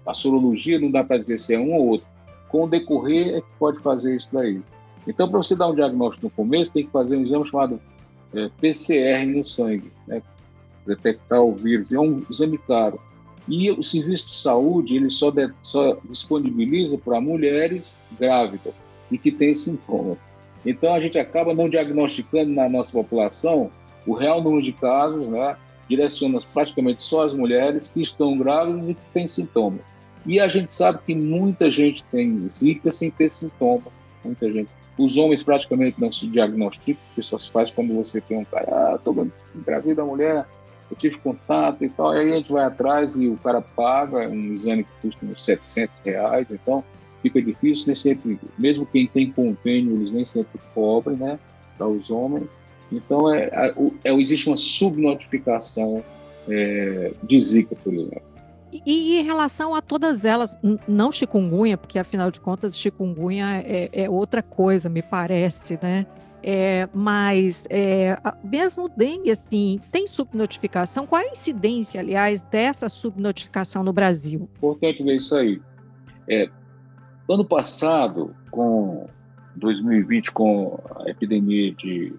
A 0.06 0.12
sorologia 0.12 0.78
não 0.78 0.90
dá 0.90 1.02
para 1.02 1.16
dizer 1.16 1.38
se 1.38 1.54
é 1.54 1.58
um 1.58 1.72
ou 1.72 1.86
outro. 1.86 2.06
Com 2.50 2.64
o 2.64 2.68
decorrer 2.68 3.36
é 3.36 3.40
que 3.40 3.46
pode 3.58 3.78
fazer 3.78 4.14
isso 4.14 4.28
daí. 4.30 4.60
Então, 5.06 5.26
para 5.26 5.38
você 5.38 5.56
dar 5.56 5.68
um 5.68 5.74
diagnóstico 5.74 6.26
no 6.26 6.30
começo, 6.30 6.70
tem 6.70 6.84
que 6.84 6.92
fazer 6.92 7.16
um 7.16 7.22
exame 7.22 7.48
chamado 7.48 7.80
é, 8.34 8.50
PCR 8.60 9.24
no 9.24 9.42
sangue, 9.42 9.90
né? 10.06 10.20
detectar 10.86 11.40
o 11.40 11.54
vírus, 11.54 11.90
é 11.90 11.98
um 11.98 12.22
exame 12.30 12.58
caro. 12.58 13.00
E 13.48 13.70
o 13.70 13.82
serviço 13.82 14.26
de 14.26 14.34
saúde 14.34 14.96
ele 14.96 15.08
só, 15.08 15.30
de, 15.30 15.50
só 15.62 15.96
disponibiliza 16.10 16.98
para 16.98 17.22
mulheres 17.22 17.96
grávidas 18.20 18.74
e 19.10 19.16
que 19.16 19.32
têm 19.32 19.54
sintomas. 19.54 20.30
Então 20.66 20.92
a 20.92 21.00
gente 21.00 21.18
acaba 21.18 21.54
não 21.54 21.70
diagnosticando 21.70 22.52
na 22.52 22.68
nossa 22.68 22.92
população 22.92 23.70
o 24.08 24.14
real 24.14 24.42
número 24.42 24.62
de 24.62 24.72
casos, 24.72 25.28
né? 25.28 25.56
direciona 25.88 26.38
praticamente 26.52 27.02
só 27.02 27.24
as 27.24 27.32
mulheres 27.32 27.88
que 27.88 28.02
estão 28.02 28.36
grávidas 28.36 28.90
e 28.90 28.94
que 28.94 29.00
têm 29.12 29.26
sintomas. 29.26 29.80
E 30.26 30.38
a 30.38 30.46
gente 30.46 30.70
sabe 30.70 30.98
que 31.06 31.14
muita 31.14 31.70
gente 31.70 32.04
tem 32.04 32.46
zika 32.48 32.90
sem 32.90 33.10
ter 33.10 33.30
sintomas, 33.30 33.92
muita 34.22 34.52
gente. 34.52 34.70
Os 34.98 35.16
homens 35.16 35.42
praticamente 35.42 36.00
não 36.00 36.12
se 36.12 36.26
diagnosticam, 36.26 37.02
porque 37.06 37.22
só 37.22 37.38
se 37.38 37.50
faz 37.50 37.70
quando 37.70 37.94
você 37.94 38.20
tem 38.20 38.36
um 38.36 38.44
cara, 38.44 38.66
ah, 38.68 38.96
estou 38.96 39.26
engravida 39.54 40.02
a 40.02 40.04
mulher, 40.04 40.46
eu 40.90 40.96
tive 40.96 41.18
contato 41.18 41.84
e 41.84 41.88
tal, 41.88 42.14
e 42.14 42.18
aí 42.18 42.32
a 42.32 42.36
gente 42.36 42.52
vai 42.52 42.64
atrás 42.64 43.16
e 43.16 43.28
o 43.28 43.36
cara 43.36 43.60
paga 43.60 44.28
um 44.28 44.52
exame 44.52 44.84
que 44.84 44.90
custa 45.02 45.24
uns 45.24 45.44
700 45.44 45.94
reais, 46.04 46.48
então 46.50 46.84
fica 47.22 47.40
difícil, 47.40 47.86
nem 47.86 47.94
sempre, 47.94 48.40
mesmo 48.58 48.84
quem 48.84 49.06
tem 49.06 49.30
convênio, 49.30 49.94
eles 49.94 50.12
nem 50.12 50.24
sempre 50.24 50.60
cobrem, 50.74 51.16
né, 51.16 51.38
para 51.76 51.86
os 51.86 52.10
homens. 52.10 52.48
Então, 52.90 53.32
é, 53.32 53.72
é, 54.04 54.14
existe 54.14 54.48
uma 54.48 54.56
subnotificação 54.56 56.02
é, 56.48 57.12
de 57.22 57.38
Zika, 57.38 57.74
por 57.76 57.92
exemplo. 57.92 58.22
E, 58.84 59.18
em 59.18 59.22
relação 59.22 59.74
a 59.74 59.80
todas 59.80 60.24
elas, 60.24 60.58
não 60.86 61.10
chikungunya, 61.10 61.76
porque 61.76 61.98
afinal 61.98 62.30
de 62.30 62.40
contas 62.40 62.78
chikungunya 62.78 63.62
é, 63.64 63.90
é 63.92 64.10
outra 64.10 64.42
coisa, 64.42 64.88
me 64.88 65.02
parece, 65.02 65.78
né? 65.82 66.06
É, 66.42 66.88
mas 66.94 67.66
é, 67.68 68.16
mesmo 68.44 68.88
dengue, 68.88 69.30
assim, 69.30 69.80
tem 69.90 70.06
subnotificação? 70.06 71.06
Qual 71.06 71.20
a 71.20 71.26
incidência, 71.26 72.00
aliás, 72.00 72.42
dessa 72.42 72.88
subnotificação 72.88 73.82
no 73.82 73.92
Brasil? 73.92 74.48
Importante 74.56 75.02
ver 75.02 75.16
isso 75.16 75.34
aí. 75.34 75.60
É, 76.28 76.48
ano 77.28 77.44
passado, 77.44 78.34
com 78.50 79.06
2020, 79.56 80.30
com 80.30 80.78
a 81.04 81.10
epidemia 81.10 81.74
de 81.74 82.14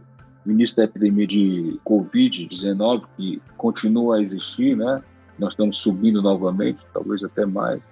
o 0.49 0.51
início 0.51 0.77
da 0.77 0.83
epidemia 0.83 1.27
de 1.27 1.79
Covid-19, 1.85 3.03
que 3.15 3.41
continua 3.55 4.17
a 4.17 4.21
existir, 4.21 4.75
né? 4.75 5.01
Nós 5.37 5.53
estamos 5.53 5.77
subindo 5.77 6.21
novamente, 6.21 6.85
talvez 6.93 7.23
até 7.23 7.45
mais. 7.45 7.89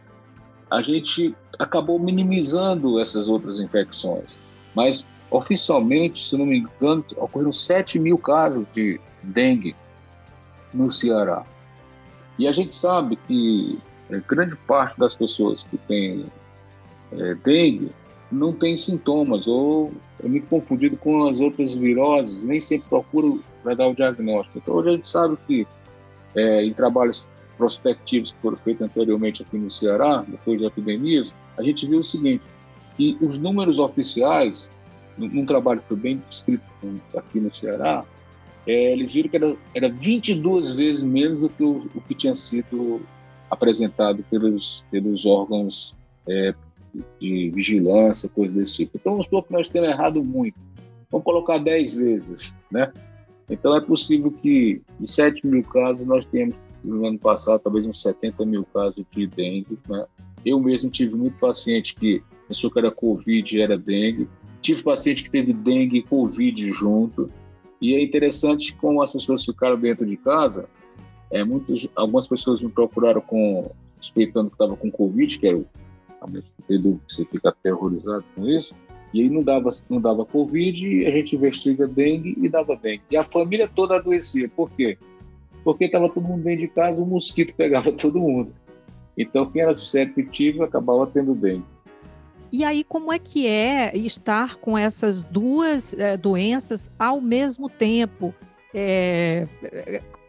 A 0.69 0.81
gente 0.81 1.35
acabou 1.59 1.99
minimizando 1.99 2.99
essas 2.99 3.29
outras 3.29 3.59
infecções, 3.59 4.39
mas 4.75 5.05
oficialmente, 5.29 6.23
se 6.23 6.37
não 6.37 6.45
me 6.45 6.57
engano, 6.57 7.05
ocorreram 7.15 7.53
7 7.53 7.99
mil 7.99 8.17
casos 8.17 8.69
de 8.71 8.99
dengue 9.23 9.75
no 10.73 10.91
Ceará. 10.91 11.45
E 12.39 12.47
a 12.47 12.51
gente 12.51 12.73
sabe 12.73 13.17
que 13.27 13.77
é, 14.09 14.21
grande 14.27 14.55
parte 14.67 14.99
das 14.99 15.15
pessoas 15.15 15.63
que 15.63 15.77
têm 15.77 16.25
é, 17.11 17.35
dengue 17.35 17.91
não 18.31 18.51
tem 18.53 18.75
sintomas 18.75 19.47
ou 19.47 19.91
é 20.23 20.27
muito 20.27 20.47
confundido 20.47 20.97
com 20.97 21.27
as 21.27 21.39
outras 21.39 21.73
viroses, 21.75 22.43
nem 22.43 22.59
sempre 22.59 22.89
procura 22.89 23.37
para 23.63 23.75
dar 23.75 23.87
o 23.87 23.95
diagnóstico. 23.95 24.57
Então, 24.57 24.75
hoje 24.75 24.89
a 24.89 24.91
gente 24.93 25.07
sabe 25.07 25.37
que 25.47 25.67
é, 26.35 26.65
em 26.65 26.73
trabalhos 26.73 27.27
prospectivos 27.57 28.31
que 28.31 28.37
foram 28.39 28.57
feitos 28.57 28.85
anteriormente 28.85 29.41
aqui 29.41 29.57
no 29.57 29.71
Ceará, 29.71 30.23
depois 30.27 30.59
de 30.59 30.65
epidemias, 30.65 31.33
a 31.57 31.63
gente 31.63 31.87
viu 31.87 31.99
o 31.99 32.03
seguinte, 32.03 32.43
que 32.95 33.17
os 33.21 33.37
números 33.37 33.79
oficiais, 33.79 34.71
num 35.17 35.45
trabalho 35.45 35.81
que 35.81 35.87
foi 35.87 35.97
bem 35.97 36.21
descrito 36.29 36.63
aqui 37.15 37.39
no 37.39 37.53
Ceará, 37.53 38.03
é, 38.67 38.91
eles 38.91 39.13
viram 39.13 39.29
que 39.29 39.37
era, 39.37 39.55
era 39.73 39.89
22 39.89 40.71
vezes 40.71 41.01
menos 41.01 41.39
do 41.41 41.49
que 41.49 41.63
o, 41.63 41.89
o 41.95 42.01
que 42.01 42.13
tinha 42.13 42.33
sido 42.33 43.01
apresentado 43.49 44.23
pelos, 44.29 44.85
pelos 44.91 45.25
órgãos 45.25 45.95
é, 46.27 46.53
de 47.19 47.49
vigilância, 47.49 48.29
coisas 48.29 48.55
desse 48.55 48.75
tipo. 48.75 48.97
Então, 48.97 49.13
vamos 49.13 49.25
supor 49.25 49.43
que 49.43 49.53
nós 49.53 49.67
temos 49.67 49.89
errado 49.89 50.23
muito. 50.23 50.57
Vamos 51.11 51.25
colocar 51.25 51.57
10 51.57 51.93
vezes, 51.93 52.59
né? 52.71 52.91
Então, 53.49 53.75
é 53.75 53.81
possível 53.81 54.31
que 54.31 54.81
de 54.99 55.09
7 55.09 55.45
mil 55.47 55.63
casos 55.63 56.05
nós 56.05 56.25
temos, 56.25 56.55
no 56.83 57.05
ano 57.05 57.17
passado, 57.17 57.61
talvez 57.61 57.85
uns 57.85 58.01
70 58.01 58.45
mil 58.45 58.65
casos 58.73 59.03
de 59.11 59.27
dengue, 59.27 59.77
né? 59.87 60.05
Eu 60.45 60.59
mesmo 60.59 60.89
tive 60.89 61.15
muito 61.15 61.37
paciente 61.39 61.95
que 61.95 62.21
pensou 62.47 62.71
que 62.71 62.79
era 62.79 62.91
Covid 62.91 63.57
e 63.57 63.61
era 63.61 63.77
dengue. 63.77 64.27
Tive 64.61 64.83
paciente 64.83 65.23
que 65.23 65.29
teve 65.29 65.53
dengue 65.53 65.97
e 65.97 66.03
Covid 66.03 66.71
junto. 66.71 67.29
E 67.81 67.93
é 67.93 68.01
interessante 68.01 68.73
como 68.75 69.01
as 69.01 69.11
pessoas 69.13 69.43
ficaram 69.43 69.77
dentro 69.77 70.05
de 70.05 70.17
casa. 70.17 70.67
É, 71.29 71.43
muitos, 71.43 71.89
algumas 71.95 72.27
pessoas 72.27 72.61
me 72.61 72.69
procuraram 72.69 73.21
com 73.21 73.69
suspeitando 73.99 74.49
que 74.49 74.55
estava 74.55 74.75
com 74.75 74.91
Covid, 74.91 75.37
que 75.37 75.47
era 75.47 75.57
o 75.57 75.65
realmente 76.19 76.51
tem 76.67 76.81
dúvida 76.81 77.01
que 77.07 77.13
você 77.13 77.25
fica 77.25 77.49
aterrorizado 77.49 78.23
com 78.35 78.47
isso. 78.47 78.75
E 79.13 79.21
aí 79.21 79.29
não 79.29 79.41
dava, 79.41 79.69
não 79.89 80.01
dava 80.01 80.25
Covid, 80.25 81.05
a 81.05 81.11
gente 81.11 81.35
investiga 81.35 81.87
dengue 81.87 82.35
e 82.37 82.49
dava 82.49 82.75
dengue. 82.75 83.03
E 83.09 83.17
a 83.17 83.23
família 83.23 83.69
toda 83.73 83.95
adoecia. 83.95 84.49
Por 84.49 84.69
quê? 84.71 84.97
Porque 85.63 85.85
estava 85.85 86.09
todo 86.09 86.23
mundo 86.27 86.43
dentro 86.43 86.61
de 86.61 86.67
casa, 86.67 87.01
o 87.01 87.05
mosquito 87.05 87.55
pegava 87.55 87.91
todo 87.93 88.19
mundo. 88.19 88.53
Então, 89.17 89.49
quem 89.49 89.61
era 89.61 89.73
suscetível 89.73 90.63
acabava 90.63 91.07
tendo 91.07 91.33
dengue. 91.33 91.63
E 92.51 92.63
aí, 92.63 92.83
como 92.83 93.11
é 93.11 93.19
que 93.19 93.47
é 93.47 93.95
estar 93.97 94.55
com 94.57 94.77
essas 94.77 95.21
duas 95.21 95.93
é, 95.93 96.15
doenças 96.15 96.91
ao 96.97 97.19
mesmo 97.19 97.69
tempo? 97.69 98.33
É, 98.73 99.47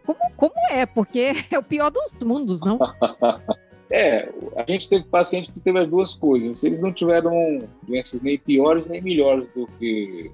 como, 0.05 0.18
como 0.37 0.55
é? 0.70 0.87
Porque 0.87 1.33
é 1.51 1.59
o 1.59 1.62
pior 1.62 1.90
dos 1.90 2.14
mundos, 2.24 2.61
não? 2.61 2.79
É, 3.90 4.29
a 4.57 4.64
gente 4.70 4.88
teve 4.88 5.05
paciente 5.05 5.51
que 5.51 5.61
teve 5.61 5.79
as 5.79 5.88
duas 5.88 6.14
coisas. 6.14 6.62
Eles 6.62 6.83
não 6.83 6.92
tiveram 6.92 7.61
doenças 7.83 8.20
nem 8.20 8.38
piores 8.38 8.87
nem 8.87 9.01
melhores 9.01 9.48
do 9.55 9.66
que 9.79 10.31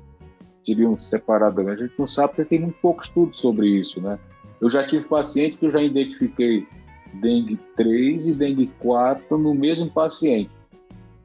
teriam 0.64 0.96
separadamente. 0.96 1.82
A 1.82 1.86
gente 1.86 1.98
não 1.98 2.06
sabe 2.06 2.28
porque 2.28 2.44
tem 2.44 2.60
muito 2.60 2.78
pouco 2.80 3.02
estudo 3.02 3.34
sobre 3.36 3.68
isso, 3.68 4.00
né? 4.00 4.18
Eu 4.60 4.68
já 4.68 4.84
tive 4.84 5.06
paciente 5.06 5.56
que 5.56 5.66
eu 5.66 5.70
já 5.70 5.82
identifiquei 5.82 6.66
dengue 7.14 7.58
3 7.76 8.26
e 8.28 8.32
dengue 8.32 8.70
4 8.80 9.38
no 9.38 9.54
mesmo 9.54 9.90
paciente. 9.90 10.52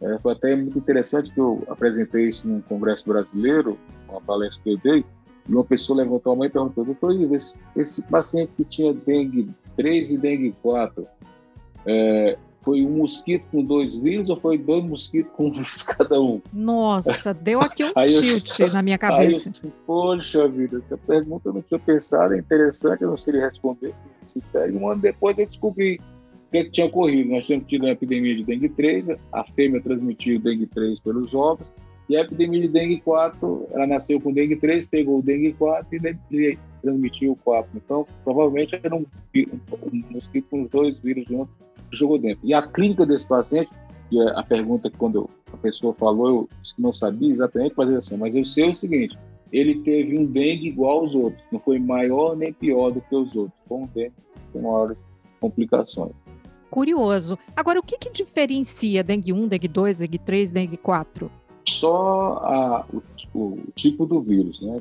É, 0.01 0.17
foi 0.19 0.33
até 0.33 0.55
muito 0.55 0.77
interessante 0.77 1.31
que 1.31 1.39
eu 1.39 1.63
apresentei 1.67 2.29
isso 2.29 2.47
num 2.47 2.61
congresso 2.61 3.05
brasileiro, 3.07 3.77
uma 4.07 4.21
palestra 4.21 4.63
que 4.63 4.69
eu 4.71 4.77
dei, 4.77 5.05
e 5.47 5.53
uma 5.53 5.63
pessoa 5.63 5.97
levantou 5.97 6.33
a 6.33 6.35
mão 6.35 6.45
e 6.45 6.49
perguntou, 6.49 6.85
doutor 6.85 7.13
Ivo, 7.13 7.35
esse, 7.35 7.55
esse 7.75 8.03
paciente 8.07 8.51
que 8.55 8.63
tinha 8.63 8.93
dengue 8.93 9.49
3 9.75 10.11
e 10.11 10.17
dengue 10.17 10.55
4, 10.61 11.05
é, 11.85 12.37
foi 12.61 12.85
um 12.85 12.97
mosquito 12.97 13.45
com 13.51 13.63
dois 13.63 13.95
vírus 13.95 14.29
ou 14.29 14.35
foi 14.35 14.57
dois 14.57 14.83
mosquitos 14.83 15.31
com 15.33 15.47
um 15.47 15.51
vírus 15.51 15.83
cada 15.83 16.21
um? 16.21 16.41
Nossa, 16.53 17.33
deu 17.33 17.61
aqui 17.61 17.83
um 17.83 17.93
tilt 18.03 18.59
eu, 18.59 18.71
na 18.73 18.81
minha 18.81 18.97
cabeça. 18.97 19.67
Eu, 19.67 19.73
Poxa 19.85 20.47
vida, 20.47 20.81
essa 20.85 20.97
pergunta 20.97 21.49
eu 21.49 21.53
não 21.53 21.61
tinha 21.61 21.79
pensado, 21.79 22.33
é 22.33 22.39
interessante, 22.39 23.01
eu 23.01 23.09
não 23.09 23.17
sei 23.17 23.39
responder. 23.39 23.93
Sincero. 24.27 24.77
Um 24.77 24.87
ano 24.89 25.01
depois 25.01 25.39
eu 25.39 25.45
descobri 25.45 25.99
o 26.49 26.51
que, 26.51 26.65
que 26.65 26.71
tinha 26.71 26.87
ocorrido. 26.87 27.29
Nós 27.31 27.45
tínhamos 27.45 27.67
tido 27.67 27.83
uma 27.83 27.91
epidemia 27.91 28.35
de 28.35 28.43
dengue 28.43 28.69
3, 28.69 29.09
a 29.31 29.43
fêmea 29.55 29.81
transmitiu 29.81 30.39
dengue 30.39 30.67
3 30.67 30.99
pelos 30.99 31.33
ovos, 31.33 31.67
e 32.09 32.17
a 32.17 32.21
epidemia 32.21 32.61
de 32.61 32.67
dengue 32.67 33.01
4, 33.01 33.67
ela 33.71 33.87
nasceu 33.87 34.19
com 34.19 34.33
dengue 34.33 34.55
3, 34.55 34.85
pegou 34.87 35.19
o 35.19 35.21
dengue 35.21 35.53
4 35.53 35.95
e 35.95 35.99
transmitiu 36.81 37.33
o 37.33 37.35
4. 37.35 37.69
Então, 37.75 38.05
provavelmente 38.23 38.79
era 38.81 38.95
um, 38.95 39.05
um, 39.35 40.03
mosquito 40.09 40.47
com 40.49 40.63
os 40.63 40.69
dois 40.69 40.97
vírus 40.99 41.25
juntos 41.27 41.53
jogou 41.91 42.17
dentro. 42.17 42.39
E 42.43 42.53
a 42.53 42.61
clínica 42.67 43.05
desse 43.05 43.27
paciente, 43.27 43.69
que 44.09 44.19
é 44.19 44.39
a 44.39 44.43
pergunta 44.43 44.89
que 44.89 44.97
quando 44.97 45.29
a 45.51 45.57
pessoa 45.57 45.93
falou, 45.93 46.27
eu 46.27 46.49
que 46.61 46.81
não 46.81 46.93
sabia 46.93 47.31
exatamente 47.31 47.75
fazer 47.75 47.95
assim, 47.97 48.17
mas 48.17 48.35
eu 48.35 48.45
sei 48.45 48.69
o 48.69 48.73
seguinte, 48.73 49.17
ele 49.51 49.79
teve 49.81 50.17
um 50.17 50.25
dengue 50.25 50.67
igual 50.67 50.99
aos 50.99 51.15
outros, 51.15 51.43
não 51.51 51.59
foi 51.59 51.79
maior 51.79 52.35
nem 52.35 52.53
pior 52.53 52.91
do 52.91 53.01
que 53.01 53.15
os 53.15 53.35
outros, 53.35 53.59
um 53.69 53.87
dengue 53.87 54.13
com 54.53 54.61
maiores 54.61 55.03
complicações. 55.39 56.13
Curioso. 56.69 57.37
Agora, 57.55 57.79
o 57.79 57.83
que, 57.83 57.97
que 57.97 58.11
diferencia 58.11 59.03
dengue 59.03 59.33
1, 59.33 59.47
dengue 59.47 59.67
2, 59.67 59.99
dengue 59.99 60.19
3, 60.19 60.51
dengue 60.51 60.77
4? 60.77 61.31
Só 61.67 62.33
a, 62.43 62.85
o, 62.93 63.01
o, 63.37 63.57
tipo 63.75 64.05
do 64.05 64.21
vírus, 64.21 64.61
né? 64.61 64.79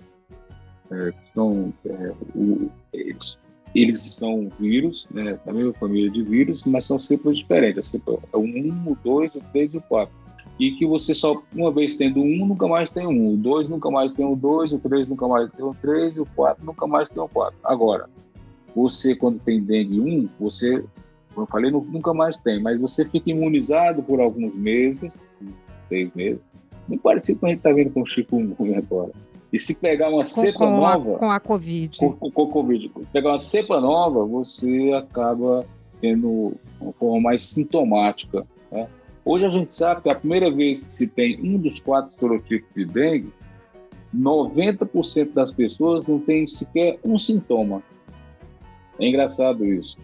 É, 0.90 1.12
são, 1.35 1.72
é, 1.85 2.12
o, 2.35 2.70
eles 2.92 3.38
eles 3.74 4.01
são 4.01 4.51
vírus, 4.59 5.07
né, 5.11 5.38
da 5.44 5.53
mesma 5.53 5.72
família 5.74 6.11
de 6.11 6.22
vírus, 6.22 6.64
mas 6.64 6.87
são 6.87 6.98
cepas 6.98 7.37
diferentes. 7.37 7.92
É 7.94 8.37
o 8.37 8.40
1, 8.40 8.90
o 8.90 8.96
2, 9.05 9.35
o 9.35 9.40
3 9.53 9.74
e 9.74 9.77
o 9.77 9.83
4. 9.83 10.14
E 10.59 10.72
que 10.72 10.87
você 10.87 11.14
só, 11.14 11.40
uma 11.55 11.70
vez 11.70 11.94
tendo 11.94 12.20
um, 12.20 12.46
nunca 12.46 12.66
mais 12.66 12.90
tem 12.90 13.07
um. 13.07 13.35
O 13.35 13.37
2 13.37 13.68
nunca 13.68 13.90
mais 13.90 14.12
tem 14.12 14.27
o 14.27 14.35
2, 14.35 14.72
o 14.72 14.79
3 14.79 15.09
nunca 15.09 15.29
mais 15.29 15.51
tem 15.53 15.64
o 15.64 15.74
3 15.74 16.16
e 16.16 16.20
o 16.20 16.27
4 16.35 16.64
nunca 16.64 16.87
mais 16.87 17.09
tem 17.09 17.22
o 17.22 17.29
4. 17.29 17.57
Agora, 17.62 18.09
você, 18.74 19.14
quando 19.14 19.38
tem 19.40 19.62
dengue 19.62 20.01
1, 20.01 20.29
você, 20.40 20.85
como 21.35 21.46
eu 21.46 21.46
falei, 21.46 21.70
nunca 21.70 22.12
mais 22.12 22.37
tem, 22.38 22.61
mas 22.61 22.81
você 22.81 23.05
fica 23.05 23.31
imunizado 23.31 24.03
por 24.03 24.20
alguns 24.20 24.55
meses, 24.55 25.16
seis 25.88 26.12
meses, 26.14 26.40
muito 26.88 27.03
parecido 27.03 27.38
com 27.38 27.46
a 27.46 27.48
gente 27.51 27.59
está 27.59 27.72
vendo 27.72 27.90
com 27.90 28.03
o 28.03 28.07
chikungunya 28.07 28.79
agora. 28.79 29.12
E 29.52 29.58
se 29.58 29.78
pegar 29.78 30.11
uma 30.11 30.24
cepa 30.24 30.58
com 30.58 30.76
nova. 30.76 31.16
A, 31.16 31.18
com 31.18 31.30
a 31.30 31.40
Covid. 31.40 31.98
Com, 31.98 32.12
com, 32.12 32.30
com 32.30 32.42
a 32.44 32.48
Covid. 32.48 32.90
Pegar 33.12 33.30
uma 33.30 33.38
cepa 33.38 33.80
nova, 33.80 34.24
você 34.24 34.92
acaba 34.92 35.64
tendo 36.00 36.54
uma 36.80 36.92
forma 36.92 37.20
mais 37.20 37.42
sintomática. 37.42 38.46
Né? 38.70 38.87
Hoje 39.24 39.46
a 39.46 39.48
gente 39.48 39.72
sabe 39.72 40.02
que 40.02 40.11
a 40.11 40.14
primeira 40.14 40.50
vez 40.50 40.82
que 40.82 40.92
se 40.92 41.06
tem 41.06 41.40
um 41.42 41.58
dos 41.58 41.80
quatro 41.80 42.14
serotipos 42.18 42.68
de 42.74 42.84
dengue, 42.84 43.32
90% 44.14 45.32
das 45.32 45.52
pessoas 45.52 46.06
não 46.06 46.18
tem 46.18 46.46
sequer 46.46 46.98
um 47.04 47.18
sintoma. 47.18 47.82
É 48.98 49.08
engraçado 49.08 49.64
isso. 49.64 49.96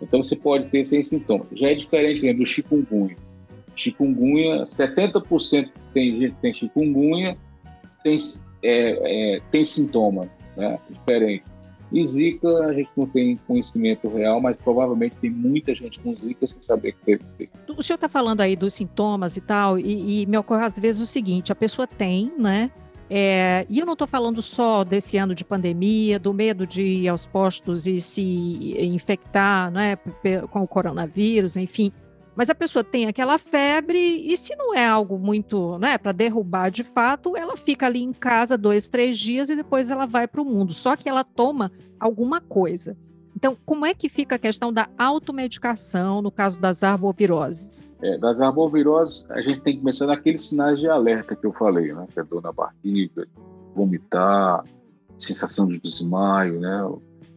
Então 0.00 0.22
você 0.22 0.36
pode 0.36 0.68
ter 0.68 0.84
sem 0.84 1.02
sintoma. 1.02 1.46
Já 1.52 1.68
é 1.70 1.74
diferente 1.74 2.24
né, 2.24 2.32
do 2.32 2.46
chikungunya. 2.46 3.16
Chikungunya, 3.76 4.64
70% 4.64 5.70
tem 5.92 6.20
gente 6.20 6.34
que 6.34 6.40
tem 6.40 6.54
chikungunya 6.54 7.36
tem, 8.02 8.16
é, 8.62 9.36
é, 9.36 9.40
tem 9.50 9.64
sintoma 9.64 10.28
né, 10.56 10.78
diferente. 10.90 11.44
E 11.90 12.06
Zika, 12.06 12.48
a 12.66 12.72
gente 12.74 12.90
não 12.94 13.06
tem 13.06 13.38
conhecimento 13.46 14.08
real, 14.08 14.40
mas 14.40 14.56
provavelmente 14.56 15.16
tem 15.20 15.30
muita 15.30 15.74
gente 15.74 15.98
com 16.00 16.14
Zika 16.14 16.46
sem 16.46 16.60
saber 16.60 16.92
que 16.92 16.98
teve 17.04 17.24
Zika. 17.36 17.58
O 17.76 17.82
senhor 17.82 17.94
está 17.94 18.08
falando 18.08 18.42
aí 18.42 18.54
dos 18.54 18.74
sintomas 18.74 19.36
e 19.36 19.40
tal, 19.40 19.78
e, 19.78 20.22
e, 20.22 20.26
me 20.26 20.36
ocorre 20.36 20.64
às 20.64 20.78
vezes 20.78 21.00
o 21.00 21.06
seguinte: 21.06 21.50
a 21.50 21.54
pessoa 21.54 21.86
tem, 21.86 22.30
né? 22.38 22.70
É, 23.10 23.64
e 23.70 23.78
eu 23.78 23.86
não 23.86 23.94
estou 23.94 24.06
falando 24.06 24.42
só 24.42 24.84
desse 24.84 25.16
ano 25.16 25.34
de 25.34 25.42
pandemia, 25.42 26.18
do 26.18 26.34
medo 26.34 26.66
de 26.66 26.82
ir 26.82 27.08
aos 27.08 27.26
postos 27.26 27.86
e 27.86 28.02
se 28.02 28.76
infectar 28.80 29.70
né, 29.70 29.96
com 30.50 30.62
o 30.62 30.68
coronavírus, 30.68 31.56
enfim. 31.56 31.90
Mas 32.38 32.48
a 32.48 32.54
pessoa 32.54 32.84
tem 32.84 33.08
aquela 33.08 33.36
febre 33.36 33.98
e 33.98 34.36
se 34.36 34.54
não 34.54 34.72
é 34.72 34.86
algo 34.86 35.18
muito, 35.18 35.76
né, 35.80 35.98
para 35.98 36.12
derrubar 36.12 36.70
de 36.70 36.84
fato, 36.84 37.36
ela 37.36 37.56
fica 37.56 37.86
ali 37.86 38.00
em 38.00 38.12
casa 38.12 38.56
dois, 38.56 38.86
três 38.86 39.18
dias 39.18 39.50
e 39.50 39.56
depois 39.56 39.90
ela 39.90 40.06
vai 40.06 40.28
para 40.28 40.40
o 40.40 40.44
mundo. 40.44 40.72
Só 40.72 40.94
que 40.94 41.08
ela 41.08 41.24
toma 41.24 41.72
alguma 41.98 42.40
coisa. 42.40 42.96
Então, 43.34 43.56
como 43.66 43.84
é 43.84 43.92
que 43.92 44.08
fica 44.08 44.36
a 44.36 44.38
questão 44.38 44.72
da 44.72 44.88
automedicação 44.96 46.22
no 46.22 46.30
caso 46.30 46.60
das 46.60 46.84
arboviroses? 46.84 47.92
É, 48.00 48.16
das 48.18 48.40
arboviroses, 48.40 49.28
a 49.32 49.40
gente 49.40 49.60
tem 49.62 49.74
que 49.74 49.80
começar 49.80 50.06
naqueles 50.06 50.44
sinais 50.44 50.78
de 50.78 50.88
alerta 50.88 51.34
que 51.34 51.44
eu 51.44 51.52
falei, 51.52 51.92
né? 51.92 52.06
Que 52.12 52.20
é 52.20 52.22
dor 52.22 52.40
na 52.40 52.52
barriga, 52.52 53.26
vomitar, 53.74 54.62
sensação 55.18 55.66
de 55.66 55.80
desmaio, 55.80 56.60
né? 56.60 56.88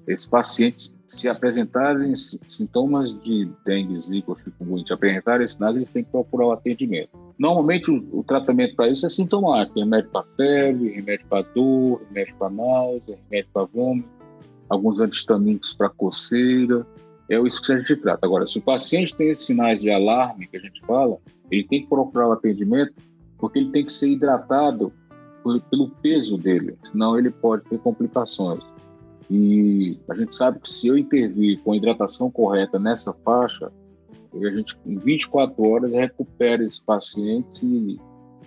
Esses 0.06 0.28
pacientes 0.28 0.94
se 1.12 1.28
apresentarem 1.28 2.16
sintomas 2.16 3.14
de 3.22 3.50
dengue, 3.66 4.00
zika 4.00 4.32
ou 4.32 4.36
chikungunya, 4.38 4.86
se 4.86 4.94
apresentarem 4.94 5.46
sinais, 5.46 5.76
eles 5.76 5.90
têm 5.90 6.04
que 6.04 6.12
procurar 6.12 6.48
o 6.48 6.52
atendimento. 6.54 7.10
Normalmente, 7.38 7.92
o, 7.92 8.20
o 8.20 8.24
tratamento 8.24 8.76
para 8.76 8.88
isso 8.88 9.06
é 9.06 9.10
sintomático: 9.10 9.78
remédio 9.80 10.10
para 10.10 10.26
febre, 10.38 10.90
remédio 10.90 11.26
para 11.28 11.46
dor, 11.54 12.02
remédio 12.08 12.36
para 12.36 12.50
náusea, 12.50 13.20
remédio 13.30 13.50
para 13.54 13.66
vômito, 13.66 14.10
alguns 14.70 15.00
antihistamínicos 15.02 15.74
para 15.74 15.90
coceira. 15.90 16.88
É 17.30 17.40
isso 17.40 17.62
que 17.62 17.74
a 17.74 17.78
gente 17.78 17.96
trata. 17.98 18.26
Agora, 18.26 18.48
se 18.48 18.58
o 18.58 18.62
paciente 18.62 19.16
tem 19.16 19.30
esses 19.30 19.46
sinais 19.46 19.82
de 19.82 19.90
alarme 19.90 20.48
que 20.48 20.58
a 20.58 20.60
gente 20.60 20.82
fala, 20.86 21.18
ele 21.50 21.66
tem 21.66 21.82
que 21.82 21.88
procurar 21.88 22.30
o 22.30 22.32
atendimento, 22.32 22.94
porque 23.38 23.60
ele 23.60 23.72
tem 23.72 23.86
que 23.86 23.92
ser 23.92 24.10
hidratado 24.10 24.94
pelo 25.70 25.90
peso 26.02 26.38
dele, 26.38 26.78
senão 26.84 27.18
ele 27.18 27.32
pode 27.32 27.64
ter 27.64 27.80
complicações. 27.80 28.64
E 29.30 29.98
a 30.10 30.16
gente 30.16 30.36
sabe 30.36 30.60
que 30.60 30.70
se 30.70 30.88
eu 30.88 30.98
intervir 30.98 31.60
com 31.62 31.72
a 31.72 31.78
hidratação 31.78 32.30
correta 32.30 32.80
nessa 32.80 33.14
faixa, 33.26 33.72
a 34.34 34.50
gente 34.50 34.78
em 34.86 34.98
24 34.98 35.64
horas 35.64 35.92
recupera 35.92 36.64
esses 36.64 36.80
pacientes 36.80 37.62
e, 37.62 38.00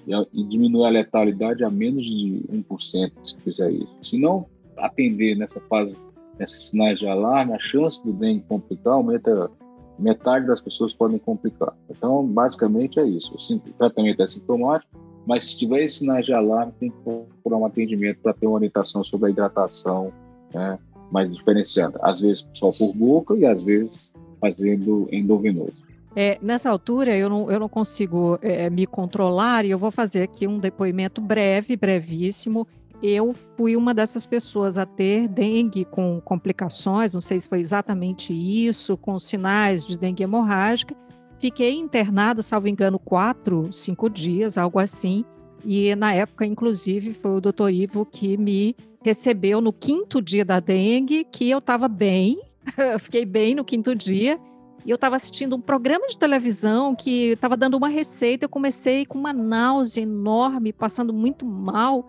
e, 0.06 0.44
diminui 0.44 0.86
a 0.86 0.90
letalidade 0.90 1.62
a 1.64 1.70
menos 1.70 2.04
de 2.04 2.42
1% 2.50 3.12
se 3.22 3.36
fizer 3.38 3.70
isso. 3.70 3.96
Se 4.02 4.18
não 4.18 4.46
atender 4.76 5.36
nessa 5.36 5.60
fase, 5.62 5.96
nesses 6.38 6.70
sinais 6.70 6.98
de 6.98 7.06
alarme, 7.06 7.52
a 7.52 7.58
chance 7.58 8.02
do 8.04 8.12
dengue 8.12 8.44
complicar 8.48 8.94
aumenta 8.94 9.50
metade 9.98 10.46
das 10.46 10.60
pessoas 10.60 10.92
podem 10.92 11.18
complicar. 11.18 11.72
Então, 11.88 12.26
basicamente 12.26 12.98
é 12.98 13.04
isso. 13.06 13.34
O 13.34 13.72
tratamento 13.74 14.22
é 14.22 14.26
sintomático, 14.26 14.92
mas 15.26 15.44
se 15.44 15.58
tiver 15.58 15.86
sinais 15.88 16.26
de 16.26 16.32
alarme, 16.32 16.72
tem 16.78 16.90
que 16.90 16.96
procurar 16.98 17.58
um 17.58 17.66
atendimento 17.66 18.18
para 18.20 18.34
ter 18.34 18.46
uma 18.46 18.56
orientação 18.56 19.04
sobre 19.04 19.28
a 19.28 19.30
hidratação, 19.30 20.12
né, 20.54 20.78
mais 21.10 21.34
diferenciada. 21.34 21.98
Às 22.02 22.20
vezes 22.20 22.48
só 22.52 22.70
por 22.70 22.94
boca 22.94 23.34
e 23.34 23.44
às 23.44 23.62
vezes 23.62 24.12
fazendo 24.40 25.08
endovenoso. 25.10 25.84
É, 26.16 26.38
nessa 26.40 26.70
altura 26.70 27.16
eu 27.16 27.28
não, 27.28 27.50
eu 27.50 27.58
não 27.58 27.68
consigo 27.68 28.38
é, 28.40 28.70
me 28.70 28.86
controlar 28.86 29.64
e 29.64 29.70
eu 29.70 29.78
vou 29.78 29.90
fazer 29.90 30.22
aqui 30.22 30.46
um 30.46 30.58
depoimento 30.58 31.20
breve, 31.20 31.76
brevíssimo. 31.76 32.66
Eu 33.02 33.34
fui 33.56 33.76
uma 33.76 33.92
dessas 33.92 34.24
pessoas 34.24 34.78
a 34.78 34.86
ter 34.86 35.28
dengue 35.28 35.84
com 35.84 36.20
complicações, 36.20 37.12
não 37.12 37.20
sei 37.20 37.40
se 37.40 37.48
foi 37.48 37.60
exatamente 37.60 38.32
isso, 38.32 38.96
com 38.96 39.18
sinais 39.18 39.84
de 39.84 39.98
dengue 39.98 40.22
hemorrágica. 40.22 40.94
Fiquei 41.38 41.74
internada, 41.74 42.40
salvo 42.40 42.68
engano, 42.68 42.98
quatro, 42.98 43.70
cinco 43.72 44.08
dias, 44.08 44.56
algo 44.56 44.78
assim. 44.78 45.24
E 45.64 45.94
na 45.94 46.12
época, 46.12 46.44
inclusive, 46.44 47.14
foi 47.14 47.36
o 47.36 47.40
doutor 47.40 47.70
Ivo 47.70 48.04
que 48.04 48.36
me 48.36 48.76
recebeu 49.02 49.60
no 49.60 49.72
quinto 49.72 50.20
dia 50.20 50.44
da 50.44 50.60
dengue, 50.60 51.24
que 51.24 51.48
eu 51.48 51.58
estava 51.58 51.88
bem, 51.88 52.40
fiquei 53.00 53.24
bem 53.24 53.54
no 53.54 53.64
quinto 53.64 53.94
dia. 53.94 54.38
E 54.84 54.90
eu 54.90 54.96
estava 54.96 55.16
assistindo 55.16 55.56
um 55.56 55.60
programa 55.60 56.06
de 56.06 56.18
televisão 56.18 56.94
que 56.94 57.30
estava 57.30 57.56
dando 57.56 57.76
uma 57.76 57.88
receita. 57.88 58.44
Eu 58.44 58.50
comecei 58.50 59.06
com 59.06 59.18
uma 59.18 59.32
náusea 59.32 60.02
enorme, 60.02 60.74
passando 60.74 61.12
muito 61.12 61.46
mal. 61.46 62.04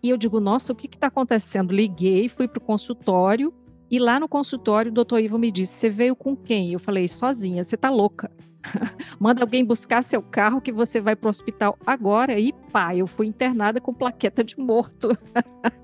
E 0.00 0.10
eu 0.10 0.16
digo, 0.16 0.38
nossa, 0.38 0.72
o 0.72 0.76
que 0.76 0.86
está 0.86 1.08
acontecendo? 1.08 1.74
Liguei, 1.74 2.28
fui 2.28 2.46
para 2.46 2.58
o 2.58 2.64
consultório. 2.64 3.52
E 3.90 3.98
lá 3.98 4.20
no 4.20 4.28
consultório, 4.28 4.90
o 4.90 4.94
doutor 4.94 5.20
Ivo 5.20 5.38
me 5.38 5.50
disse: 5.50 5.74
Você 5.74 5.90
veio 5.90 6.16
com 6.16 6.34
quem? 6.36 6.72
Eu 6.72 6.78
falei: 6.78 7.06
Sozinha, 7.06 7.62
você 7.62 7.74
está 7.74 7.90
louca. 7.90 8.30
Manda 9.18 9.42
alguém 9.42 9.64
buscar 9.64 10.02
seu 10.02 10.22
carro 10.22 10.60
que 10.60 10.72
você 10.72 11.00
vai 11.00 11.16
para 11.16 11.28
o 11.28 11.30
hospital 11.30 11.78
agora. 11.86 12.38
E 12.38 12.52
pá, 12.72 12.94
eu 12.94 13.06
fui 13.06 13.26
internada 13.26 13.80
com 13.80 13.92
plaqueta 13.92 14.42
de 14.42 14.58
morto. 14.58 15.16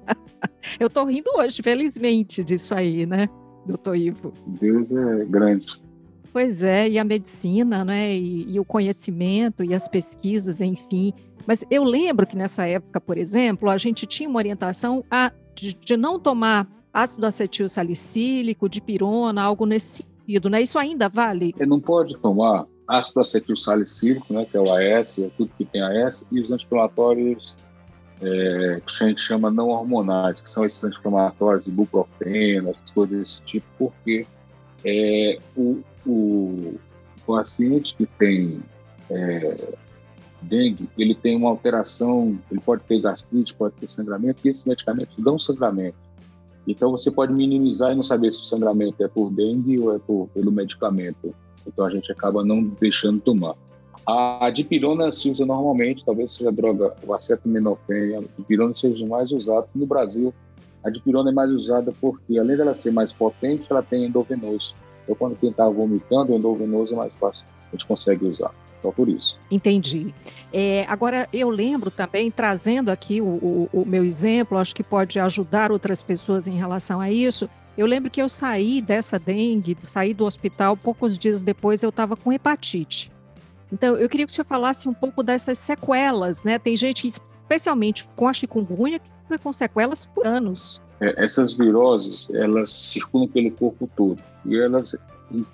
eu 0.79 0.89
tô 0.89 1.05
rindo 1.05 1.31
hoje, 1.37 1.63
felizmente, 1.63 2.43
disso 2.43 2.75
aí, 2.75 3.07
né, 3.07 3.29
doutor 3.67 3.97
Ivo? 3.97 4.33
Deus 4.47 4.91
é 4.91 5.25
grande. 5.25 5.81
Pois 6.33 6.63
é, 6.63 6.89
e 6.89 6.99
a 6.99 7.05
medicina, 7.05 7.85
né, 7.85 8.15
e, 8.15 8.53
e 8.53 8.61
o 8.61 8.65
conhecimento 8.65 9.65
e 9.65 9.75
as 9.75 9.89
pesquisas, 9.89 10.61
enfim. 10.61 11.13
Mas 11.47 11.65
eu 11.71 11.83
lembro 11.83 12.27
que 12.27 12.37
nessa 12.37 12.67
época, 12.67 13.01
por 13.01 13.19
exemplo, 13.19 13.69
a 13.69 13.77
gente 13.77 14.07
tinha 14.07 14.29
uma 14.29 14.39
orientação 14.39 15.05
a, 15.11 15.33
de, 15.55 15.75
de 15.75 15.97
não 15.97 16.21
tomar 16.21 16.69
ácido 16.93 17.27
acetil 17.27 17.69
salicílico, 17.69 18.69
dipirona, 18.69 19.43
algo 19.43 19.67
nesse 19.67 20.05
né? 20.49 20.63
Isso 20.63 20.79
ainda 20.79 21.09
vale? 21.09 21.55
Ele 21.59 21.69
não 21.69 21.81
pode 21.81 22.17
tomar 22.19 22.67
ácido 22.87 23.21
acetil 23.21 23.57
salicílico, 23.57 24.33
né, 24.33 24.45
que 24.45 24.57
é 24.57 24.61
o 24.61 24.73
AS, 24.73 25.19
é 25.19 25.31
tudo 25.37 25.53
que 25.57 25.65
tem 25.65 25.81
AS, 25.81 26.27
e 26.33 26.41
os 26.41 26.51
anti-inflamatórios 26.51 27.55
é, 28.21 28.81
que 28.85 29.05
a 29.05 29.09
gente 29.09 29.21
chama 29.21 29.51
não 29.51 29.69
hormonais, 29.69 30.41
que 30.41 30.51
são 30.51 30.65
esses 30.65 30.83
anti-inflamatórios, 30.83 31.67
ibuprofeno, 31.67 32.71
essas 32.71 32.91
coisas 32.91 33.19
desse 33.19 33.41
tipo, 33.43 33.67
porque 33.79 34.27
é, 34.85 35.39
o, 35.57 35.81
o, 36.05 36.79
paciente 37.27 37.95
que 37.95 38.07
tem 38.07 38.61
é, 39.09 39.57
dengue, 40.43 40.89
ele 40.99 41.15
tem 41.15 41.37
uma 41.37 41.49
alteração, 41.49 42.37
ele 42.51 42.61
pode 42.61 42.83
ter 42.83 43.01
gastrite, 43.01 43.55
pode 43.55 43.75
ter 43.77 43.87
sangramento, 43.87 44.41
e 44.45 44.49
esses 44.49 44.65
medicamentos 44.65 45.15
dão 45.19 45.39
sangramento. 45.39 45.97
Então 46.71 46.93
você 46.93 47.11
pode 47.11 47.33
minimizar 47.33 47.93
e 47.93 47.95
não 47.97 48.03
saber 48.03 48.31
se 48.31 48.43
o 48.43 48.45
sangramento 48.45 49.03
é 49.03 49.09
por 49.09 49.31
dengue 49.31 49.79
ou 49.79 49.95
é 49.95 49.99
por, 49.99 50.29
pelo 50.33 50.53
medicamento. 50.53 51.35
Então 51.67 51.85
a 51.85 51.91
gente 51.91 52.11
acaba 52.13 52.45
não 52.45 52.63
deixando 52.81 53.21
tomar. 53.21 53.55
A 54.07 54.51
dipirona 54.51 55.13
se 55.13 55.31
usa 55.31 55.45
normalmente, 55.45 56.05
talvez 56.05 56.33
seja 56.33 56.49
a 56.49 56.53
droga, 56.53 56.95
o 57.07 57.13
acetaminofén, 57.13 58.17
a 58.17 58.23
dipirona 58.39 58.73
seja 58.73 59.07
mais 59.07 59.31
usada. 59.31 59.67
No 59.75 59.87
Brasil, 59.87 60.33
a 60.83 60.91
dipirona 60.91 61.31
é 61.31 61.35
mais 61.35 61.51
usada 61.53 61.93
porque, 62.01 62.39
além 62.39 62.57
dela 62.57 62.73
ser 62.73 62.93
mais 62.93 63.13
potente, 63.13 63.67
ela 63.69 63.83
tem 63.83 64.07
endovenoso. 64.07 64.75
Então, 65.05 65.15
quando 65.17 65.39
quem 65.39 65.51
está 65.51 65.69
vomitando, 65.69 66.33
o 66.33 66.37
endovenoso 66.37 66.95
é 66.95 66.97
mais 66.97 67.13
fácil, 67.15 67.45
a 67.69 67.77
gente 67.77 67.87
consegue 67.87 68.25
usar. 68.25 68.53
Só 68.83 68.91
por 68.91 69.09
isso. 69.09 69.39
Entendi. 69.51 70.15
É, 70.53 70.85
agora, 70.89 71.29
eu 71.33 71.49
lembro 71.49 71.91
também, 71.91 72.31
trazendo 72.31 72.91
aqui 72.91 73.21
o, 73.21 73.27
o, 73.27 73.69
o, 73.73 73.87
meu 73.87 74.05
exemplo, 74.05 74.59
acho 74.59 74.75
que 74.75 74.83
pode 74.83 75.21
ajudar 75.21 75.71
outras 75.71 76.03
pessoas 76.03 76.47
em 76.47 76.57
relação 76.57 77.01
a 77.01 77.11
isso. 77.11 77.49
Eu 77.77 77.87
lembro 77.87 78.11
que 78.11 78.21
eu 78.21 78.29
saí 78.29 78.83
dessa 78.83 79.19
dengue, 79.19 79.77
saí 79.85 80.13
do 80.13 80.25
hospital, 80.25 80.77
poucos 80.77 81.17
dias 81.17 81.41
depois 81.41 81.83
eu 81.83 81.91
estava 81.91 82.17
com 82.17 82.33
hepatite. 82.33 83.13
Então, 83.73 83.97
eu 83.97 84.09
queria 84.09 84.27
que 84.27 84.33
o 84.33 84.35
senhor 84.35 84.47
falasse 84.47 84.89
um 84.89 84.95
pouco 84.95 85.23
dessas 85.23 85.59
sequelas, 85.59 86.43
né? 86.43 86.59
Tem 86.59 86.77
gente, 86.77 87.07
especialmente 87.07 88.09
com 88.17 88.27
a 88.27 88.33
chikungunya, 88.33 88.99
que 88.99 89.09
fica 89.23 89.39
com 89.39 89.53
sequelas 89.53 90.05
por 90.07 90.27
anos. 90.27 90.83
É, 91.01 91.25
essas 91.25 91.53
viroses, 91.53 92.29
elas 92.31 92.71
circulam 92.71 93.29
pelo 93.29 93.51
corpo 93.53 93.89
todo 93.97 94.21
e 94.45 94.59
elas 94.59 94.95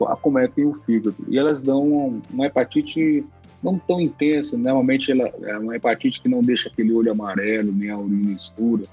acometem 0.09 0.67
o 0.67 0.75
fígado. 0.75 1.17
E 1.29 1.39
elas 1.39 1.61
dão 1.61 2.21
uma 2.31 2.47
hepatite 2.47 3.25
não 3.63 3.79
tão 3.79 4.01
intensa, 4.01 4.57
normalmente 4.57 5.11
ela 5.11 5.31
é 5.43 5.59
uma 5.59 5.75
hepatite 5.75 6.21
que 6.21 6.29
não 6.29 6.43
deixa 6.43 6.69
aquele 6.69 6.93
olho 6.93 7.11
amarelo, 7.11 7.73
nem 7.73 7.91
a 7.91 7.99
urina 7.99 8.33
escura. 8.33 8.85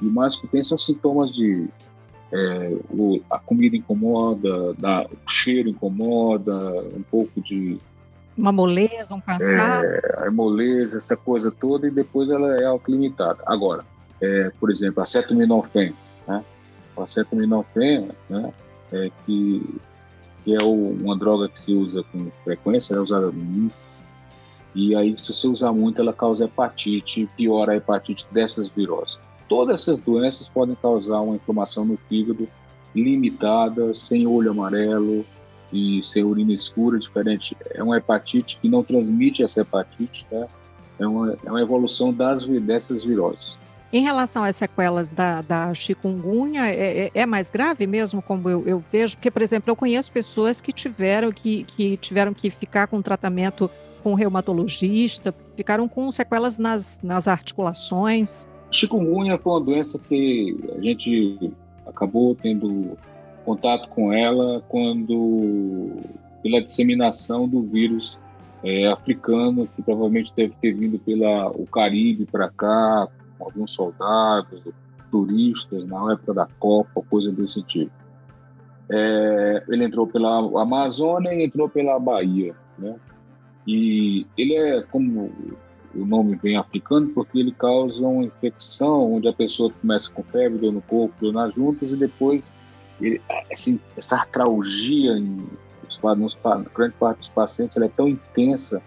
E 0.00 0.04
mais 0.04 0.36
que 0.36 0.46
tem 0.46 0.62
são 0.62 0.78
sintomas 0.78 1.34
de 1.34 1.68
é, 2.32 2.76
o, 2.90 3.20
a 3.30 3.38
comida 3.38 3.76
incomoda, 3.76 4.74
da, 4.74 5.04
o 5.04 5.30
cheiro 5.30 5.68
incomoda, 5.68 6.56
um 6.96 7.02
pouco 7.02 7.40
de 7.40 7.78
uma 8.36 8.50
moleza, 8.50 9.14
um 9.14 9.20
cansaço. 9.20 9.86
É, 9.86 10.26
a 10.26 10.30
moleza, 10.30 10.96
essa 10.96 11.16
coisa 11.16 11.50
toda, 11.50 11.86
e 11.86 11.90
depois 11.90 12.30
ela 12.30 12.56
é 12.56 12.64
autolimitada. 12.64 13.42
Agora, 13.46 13.84
é, 14.20 14.50
por 14.58 14.70
exemplo, 14.70 15.02
a 15.02 15.04
né? 16.26 16.44
O 16.96 17.02
acetaminofén, 17.02 18.08
né? 18.28 18.52
É, 18.92 19.10
que 19.24 19.62
que 20.44 20.54
é 20.54 20.62
o, 20.62 20.96
uma 21.00 21.16
droga 21.16 21.48
que 21.48 21.60
se 21.60 21.72
usa 21.72 22.04
com 22.04 22.30
frequência, 22.44 22.94
é 22.94 23.00
usada 23.00 23.30
muito. 23.30 23.74
E 24.74 24.94
aí, 24.94 25.18
se 25.18 25.32
você 25.32 25.46
usar 25.46 25.72
muito, 25.72 26.00
ela 26.00 26.12
causa 26.12 26.44
hepatite, 26.44 27.28
piora 27.36 27.72
a 27.72 27.76
hepatite 27.76 28.26
dessas 28.30 28.68
viroses. 28.68 29.18
Todas 29.48 29.82
essas 29.82 29.98
doenças 29.98 30.48
podem 30.48 30.74
causar 30.74 31.20
uma 31.20 31.36
inflamação 31.36 31.84
no 31.84 31.98
fígado 32.08 32.48
limitada, 32.94 33.92
sem 33.92 34.26
olho 34.26 34.50
amarelo 34.50 35.24
e 35.72 36.02
sem 36.02 36.24
urina 36.24 36.52
escura, 36.52 36.98
diferente. 36.98 37.56
É 37.70 37.82
uma 37.82 37.98
hepatite 37.98 38.58
que 38.60 38.68
não 38.68 38.82
transmite 38.82 39.42
essa 39.42 39.60
hepatite, 39.60 40.26
tá? 40.30 40.46
É 40.98 41.06
uma, 41.06 41.36
é 41.44 41.50
uma 41.50 41.60
evolução 41.60 42.12
das, 42.12 42.44
dessas 42.46 43.04
viroses. 43.04 43.56
Em 43.92 44.00
relação 44.00 44.42
às 44.42 44.56
sequelas 44.56 45.10
da, 45.10 45.42
da 45.42 45.74
chikungunya, 45.74 46.66
é, 46.66 47.06
é, 47.06 47.10
é 47.12 47.26
mais 47.26 47.50
grave 47.50 47.86
mesmo, 47.86 48.22
como 48.22 48.48
eu, 48.48 48.66
eu, 48.66 48.82
vejo? 48.90 49.16
Porque, 49.16 49.30
por 49.30 49.42
exemplo, 49.42 49.70
eu 49.70 49.76
conheço 49.76 50.10
pessoas 50.10 50.62
que 50.62 50.72
tiveram 50.72 51.30
que, 51.30 51.64
que 51.64 51.98
tiveram 51.98 52.32
que 52.32 52.48
ficar 52.48 52.86
com 52.86 53.02
tratamento 53.02 53.70
com 54.02 54.14
reumatologista, 54.14 55.34
ficaram 55.54 55.86
com 55.86 56.10
sequelas 56.10 56.58
nas, 56.58 57.00
nas 57.02 57.28
articulações. 57.28 58.48
Chikungunya 58.70 59.36
foi 59.38 59.52
uma 59.52 59.60
doença 59.60 59.98
que 59.98 60.56
a 60.74 60.80
gente 60.80 61.52
acabou 61.86 62.34
tendo 62.34 62.96
contato 63.44 63.88
com 63.90 64.10
ela 64.10 64.62
quando 64.68 65.90
pela 66.42 66.62
disseminação 66.62 67.46
do 67.46 67.62
vírus 67.62 68.18
é, 68.64 68.86
africano, 68.86 69.68
que 69.76 69.82
provavelmente 69.82 70.32
deve 70.34 70.54
ter 70.60 70.72
vindo 70.72 70.98
pela 70.98 71.50
o 71.50 71.66
Caribe 71.66 72.24
para 72.24 72.48
cá, 72.48 73.08
alguns 73.44 73.72
soldados, 73.72 74.62
turistas 75.10 75.84
na 75.86 76.12
época 76.12 76.34
da 76.34 76.48
Copa, 76.58 77.02
coisa 77.08 77.30
desse 77.30 77.62
tipo. 77.62 77.92
É, 78.90 79.64
ele 79.68 79.84
entrou 79.84 80.06
pela 80.06 80.38
Amazônia 80.60 81.32
e 81.32 81.44
entrou 81.44 81.68
pela 81.68 81.98
Bahia, 81.98 82.54
né? 82.78 82.96
E 83.66 84.26
ele 84.36 84.54
é, 84.54 84.82
como 84.82 85.30
o 85.94 86.06
nome 86.06 86.36
vem 86.36 86.56
africano, 86.56 87.08
porque 87.10 87.38
ele 87.38 87.52
causa 87.52 88.04
uma 88.06 88.24
infecção 88.24 89.12
onde 89.14 89.28
a 89.28 89.32
pessoa 89.32 89.70
começa 89.80 90.10
com 90.10 90.22
febre, 90.22 90.58
dor 90.58 90.72
no 90.72 90.82
corpo, 90.82 91.14
dor 91.20 91.32
nas 91.32 91.54
juntas 91.54 91.90
e 91.90 91.96
depois 91.96 92.52
ele, 93.00 93.20
assim, 93.52 93.80
essa 93.96 94.16
artralgia 94.16 95.12
em, 95.12 95.46
nos, 96.16 96.38
grande 96.74 96.94
parte 96.98 97.18
dos 97.18 97.28
pacientes 97.28 97.76
é 97.76 97.88
tão 97.88 98.08
intensa 98.08 98.82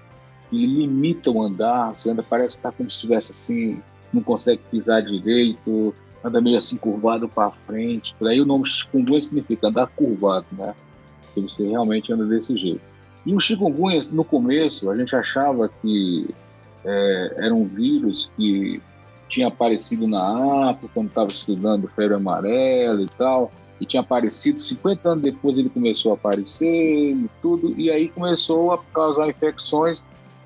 que 0.50 0.66
limita 0.66 1.32
o 1.32 1.42
andar, 1.42 1.98
você 1.98 2.10
anda, 2.10 2.24
parece 2.24 2.56
que 2.56 2.60
está 2.60 2.72
como 2.72 2.90
se 2.90 2.96
estivesse 2.96 3.32
assim 3.32 3.82
não 4.16 4.24
consegue 4.24 4.62
pisar 4.72 5.02
direito, 5.02 5.94
anda 6.24 6.42
meio 6.42 6.58
assim 6.58 6.78
curvado 6.78 7.30
para 7.30 7.52
frente. 7.68 8.16
Por 8.18 8.28
aí 8.28 8.42
o 8.42 8.46
nome 8.46 8.66
chikungunya 8.66 9.22
significa 9.22 9.68
andar 9.68 9.88
curvado, 9.88 10.46
né? 10.52 10.74
Que 11.34 11.42
você 11.42 11.68
realmente 11.68 12.12
anda 12.12 12.26
desse 12.26 12.56
jeito. 12.58 12.82
E 13.26 13.34
o 13.34 13.40
chikungunya, 13.40 14.00
no 14.12 14.24
começo, 14.24 14.90
a 14.90 14.96
gente 14.96 15.16
achava 15.16 15.70
que 15.82 16.28
é, 16.84 17.34
era 17.38 17.54
um 17.54 17.66
vírus 17.66 18.32
que 18.38 18.82
tinha 19.28 19.48
aparecido 19.48 20.08
na 20.08 20.70
África, 20.70 20.92
quando 20.94 21.08
estava 21.08 21.30
estudando 21.30 21.88
febre 21.90 22.16
amarela 22.16 23.02
e 23.02 23.08
tal, 23.18 23.52
e 23.82 23.86
tinha 23.86 24.02
aparecido, 24.02 24.60
50 24.60 25.10
anos 25.10 25.24
depois 25.24 25.58
ele 25.58 25.70
começou 25.70 26.12
a 26.12 26.16
aparecer 26.16 27.12
e 27.12 27.30
tudo, 27.42 27.74
e 27.80 27.92
aí 27.92 28.08
começou 28.08 28.72
a 28.72 28.78
causar 28.94 29.28
infecções 29.28 30.06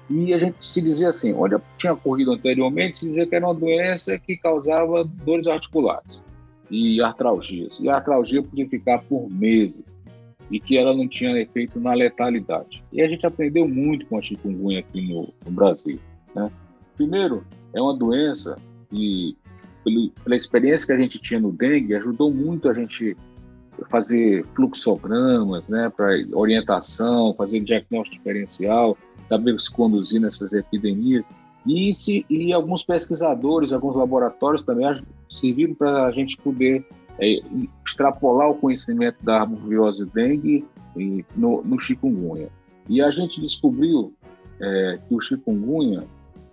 e 0.10 0.34
a 0.34 0.40
gente 0.40 0.66
se 0.66 0.82
dizia 0.82 1.10
assim, 1.10 1.34
onde 1.34 1.56
tinha 1.78 1.94
ocorrido 1.94 2.32
anteriormente, 2.32 2.98
se 2.98 3.06
dizia 3.06 3.28
que 3.28 3.36
era 3.36 3.46
uma 3.46 3.54
doença 3.54 4.18
que 4.18 4.36
causava 4.38 5.04
dores 5.04 5.48
articulares 5.48 6.22
e 6.70 7.02
artralgias. 7.02 7.80
E 7.80 7.88
a 7.90 7.96
artralgia 7.96 8.42
podia 8.42 8.68
ficar 8.68 9.04
por 9.04 9.30
meses 9.30 9.84
e 10.50 10.60
que 10.60 10.78
ela 10.78 10.96
não 10.96 11.08
tinha 11.08 11.40
efeito 11.40 11.80
na 11.80 11.94
letalidade. 11.94 12.84
E 12.92 13.02
a 13.02 13.08
gente 13.08 13.26
aprendeu 13.26 13.68
muito 13.68 14.06
com 14.08 14.18
a 14.18 14.22
chikungunya 14.22 14.80
aqui 14.80 15.08
no, 15.08 15.32
no 15.46 15.52
Brasil. 15.52 16.00
Né? 16.34 16.52
Primeiro, 16.96 17.46
é 17.74 17.80
uma 17.80 17.96
doença 17.96 18.58
que, 18.90 19.38
pela 20.24 20.36
experiência 20.36 20.88
que 20.88 20.94
a 20.94 20.98
gente 20.98 21.20
tinha 21.20 21.40
no 21.40 21.52
dengue, 21.52 21.94
ajudou 21.96 22.34
muito 22.34 22.68
a 22.68 22.74
gente 22.74 23.16
fazer 23.90 24.46
fluxogramas, 24.56 25.68
né, 25.68 25.92
para 25.96 26.10
orientação, 26.34 27.34
fazer 27.38 27.60
diagnóstico 27.62 28.18
diferencial, 28.18 28.98
saber 29.28 29.60
se 29.60 29.72
conduzir 29.72 30.20
nessas 30.20 30.54
epidemias. 30.54 31.28
E, 31.66 31.94
se, 31.94 32.26
e 32.30 32.54
alguns 32.54 32.84
pesquisadores, 32.84 33.74
alguns 33.74 33.96
laboratórios 33.96 34.62
também 34.62 34.88
serviram 35.28 35.74
para 35.76 36.06
a 36.06 36.12
gente 36.12 36.38
poder 36.38 36.86
é, 37.20 37.40
extrapolar 37.86 38.50
o 38.50 38.56
conhecimento 38.56 39.18
da 39.24 39.42
arbovirose 39.42 40.06
dengue 40.06 40.66
no, 41.36 41.62
no 41.62 41.80
chikungunya. 41.80 42.50
E 42.88 43.02
a 43.02 43.12
gente 43.12 43.40
descobriu 43.42 44.14
é, 44.60 45.00
que 45.08 45.14
o 45.14 45.22
chikungunya 45.22 46.04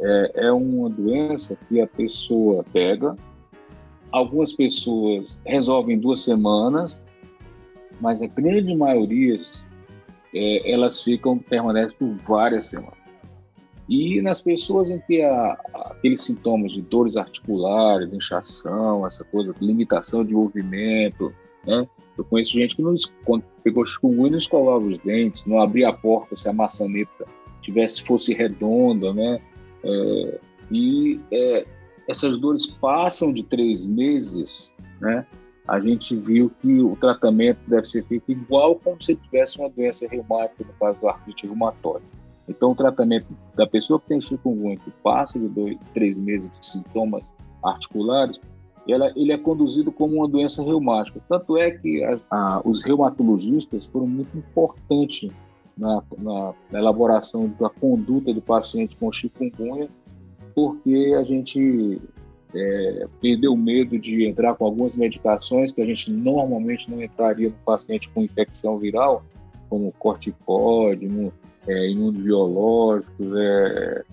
é, 0.00 0.46
é 0.46 0.52
uma 0.52 0.90
doença 0.90 1.56
que 1.68 1.80
a 1.80 1.86
pessoa 1.86 2.64
pega, 2.72 3.16
algumas 4.12 4.52
pessoas 4.52 5.38
resolvem 5.44 5.96
em 5.96 5.98
duas 5.98 6.22
semanas, 6.22 7.00
mas 8.00 8.22
a 8.22 8.26
grande 8.26 8.74
maioria 8.74 9.40
é, 10.34 10.70
elas 10.70 11.02
ficam 11.02 11.38
permanecem 11.38 11.96
por 11.98 12.14
várias 12.26 12.66
semanas. 12.66 13.06
E 13.88 14.20
nas 14.20 14.42
pessoas 14.42 14.90
em 14.90 14.98
que 14.98 15.22
há 15.22 15.52
aqueles 15.74 16.20
sintomas 16.22 16.72
de 16.72 16.82
dores 16.82 17.16
articulares, 17.16 18.12
inchação, 18.12 19.06
essa 19.06 19.22
coisa, 19.24 19.54
limitação 19.60 20.24
de 20.24 20.34
movimento, 20.34 21.32
né? 21.64 21.86
Eu 22.18 22.24
conheço 22.24 22.52
gente 22.54 22.74
que 22.74 22.82
não, 22.82 22.94
quando 23.24 23.44
pegou 23.62 23.84
chikungunya 23.84 24.30
não 24.30 24.38
escovava 24.38 24.84
os 24.84 24.98
dentes, 24.98 25.44
não 25.44 25.60
abria 25.60 25.90
a 25.90 25.92
porta 25.92 26.34
se 26.34 26.48
a 26.48 26.52
maçaneta 26.52 27.26
tivesse 27.60 28.02
fosse 28.02 28.32
redonda, 28.34 29.12
né? 29.12 29.40
É, 29.84 30.40
e 30.70 31.20
é, 31.30 31.66
essas 32.08 32.38
dores 32.38 32.66
passam 32.66 33.32
de 33.32 33.44
três 33.44 33.84
meses, 33.84 34.74
né? 35.00 35.26
A 35.66 35.80
gente 35.80 36.14
viu 36.14 36.50
que 36.60 36.80
o 36.80 36.96
tratamento 36.96 37.58
deve 37.66 37.86
ser 37.86 38.04
feito 38.06 38.30
igual 38.30 38.76
como 38.76 39.02
se 39.02 39.16
tivesse 39.16 39.58
uma 39.58 39.68
doença 39.68 40.06
reumática, 40.08 40.64
no 40.64 40.72
caso 40.74 40.98
do 41.00 41.08
artrite 41.08 41.46
reumatóide. 41.46 42.04
Então, 42.48 42.70
o 42.70 42.74
tratamento 42.74 43.26
da 43.56 43.66
pessoa 43.66 43.98
que 43.98 44.06
tem 44.06 44.20
chikungunya, 44.20 44.76
que 44.76 44.90
passa 45.02 45.38
de 45.38 45.48
dois, 45.48 45.76
três 45.92 46.16
meses 46.16 46.48
de 46.52 46.66
sintomas 46.66 47.34
articulares, 47.62 48.40
ela, 48.88 49.12
ele 49.16 49.32
é 49.32 49.38
conduzido 49.38 49.90
como 49.90 50.16
uma 50.16 50.28
doença 50.28 50.62
reumática. 50.62 51.20
Tanto 51.28 51.56
é 51.56 51.72
que 51.72 52.04
a, 52.04 52.16
a, 52.30 52.62
os 52.64 52.82
reumatologistas 52.82 53.86
foram 53.86 54.06
muito 54.06 54.36
importantes 54.38 55.30
na, 55.76 56.02
na, 56.16 56.54
na, 56.70 56.78
elaboração 56.78 57.52
da 57.58 57.68
conduta 57.68 58.32
do 58.32 58.40
paciente 58.40 58.96
com 58.96 59.10
chikungunya, 59.10 59.88
porque 60.54 61.14
a 61.18 61.24
gente 61.24 62.00
é, 62.56 63.06
perdeu 63.20 63.52
o 63.52 63.56
medo 63.56 63.98
de 63.98 64.26
entrar 64.26 64.54
com 64.54 64.64
algumas 64.64 64.94
medicações 64.94 65.72
que 65.72 65.82
a 65.82 65.86
gente 65.86 66.10
normalmente 66.10 66.90
não 66.90 67.02
entraria 67.02 67.48
no 67.48 67.54
paciente 67.64 68.08
com 68.08 68.22
infecção 68.22 68.78
viral, 68.78 69.24
como 69.68 69.92
corticóide, 69.98 71.08
é, 71.66 71.90
imunobiológicos, 71.90 73.26
é, 73.36 74.04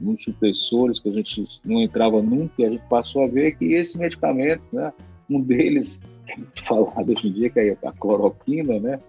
imunossupressores, 0.00 0.98
que 0.98 1.08
a 1.08 1.12
gente 1.12 1.46
não 1.64 1.80
entrava 1.80 2.20
nunca, 2.20 2.54
e 2.58 2.64
a 2.64 2.70
gente 2.70 2.84
passou 2.88 3.24
a 3.24 3.28
ver 3.28 3.56
que 3.56 3.74
esse 3.74 3.98
medicamento, 3.98 4.62
né, 4.72 4.92
um 5.30 5.40
deles, 5.40 6.00
é 6.28 6.36
muito 6.36 6.64
falado 6.64 7.10
hoje 7.10 7.28
em 7.28 7.32
dia, 7.32 7.50
que 7.50 7.60
é 7.60 7.76
a 7.84 7.92
cloroquina, 7.92 8.80
né, 8.80 9.00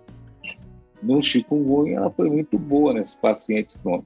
no 1.02 1.22
chikungunya, 1.22 1.98
ela 1.98 2.10
foi 2.12 2.30
muito 2.30 2.58
boa 2.58 2.94
nesses 2.94 3.16
pacientes 3.16 3.76
pronto. 3.76 4.06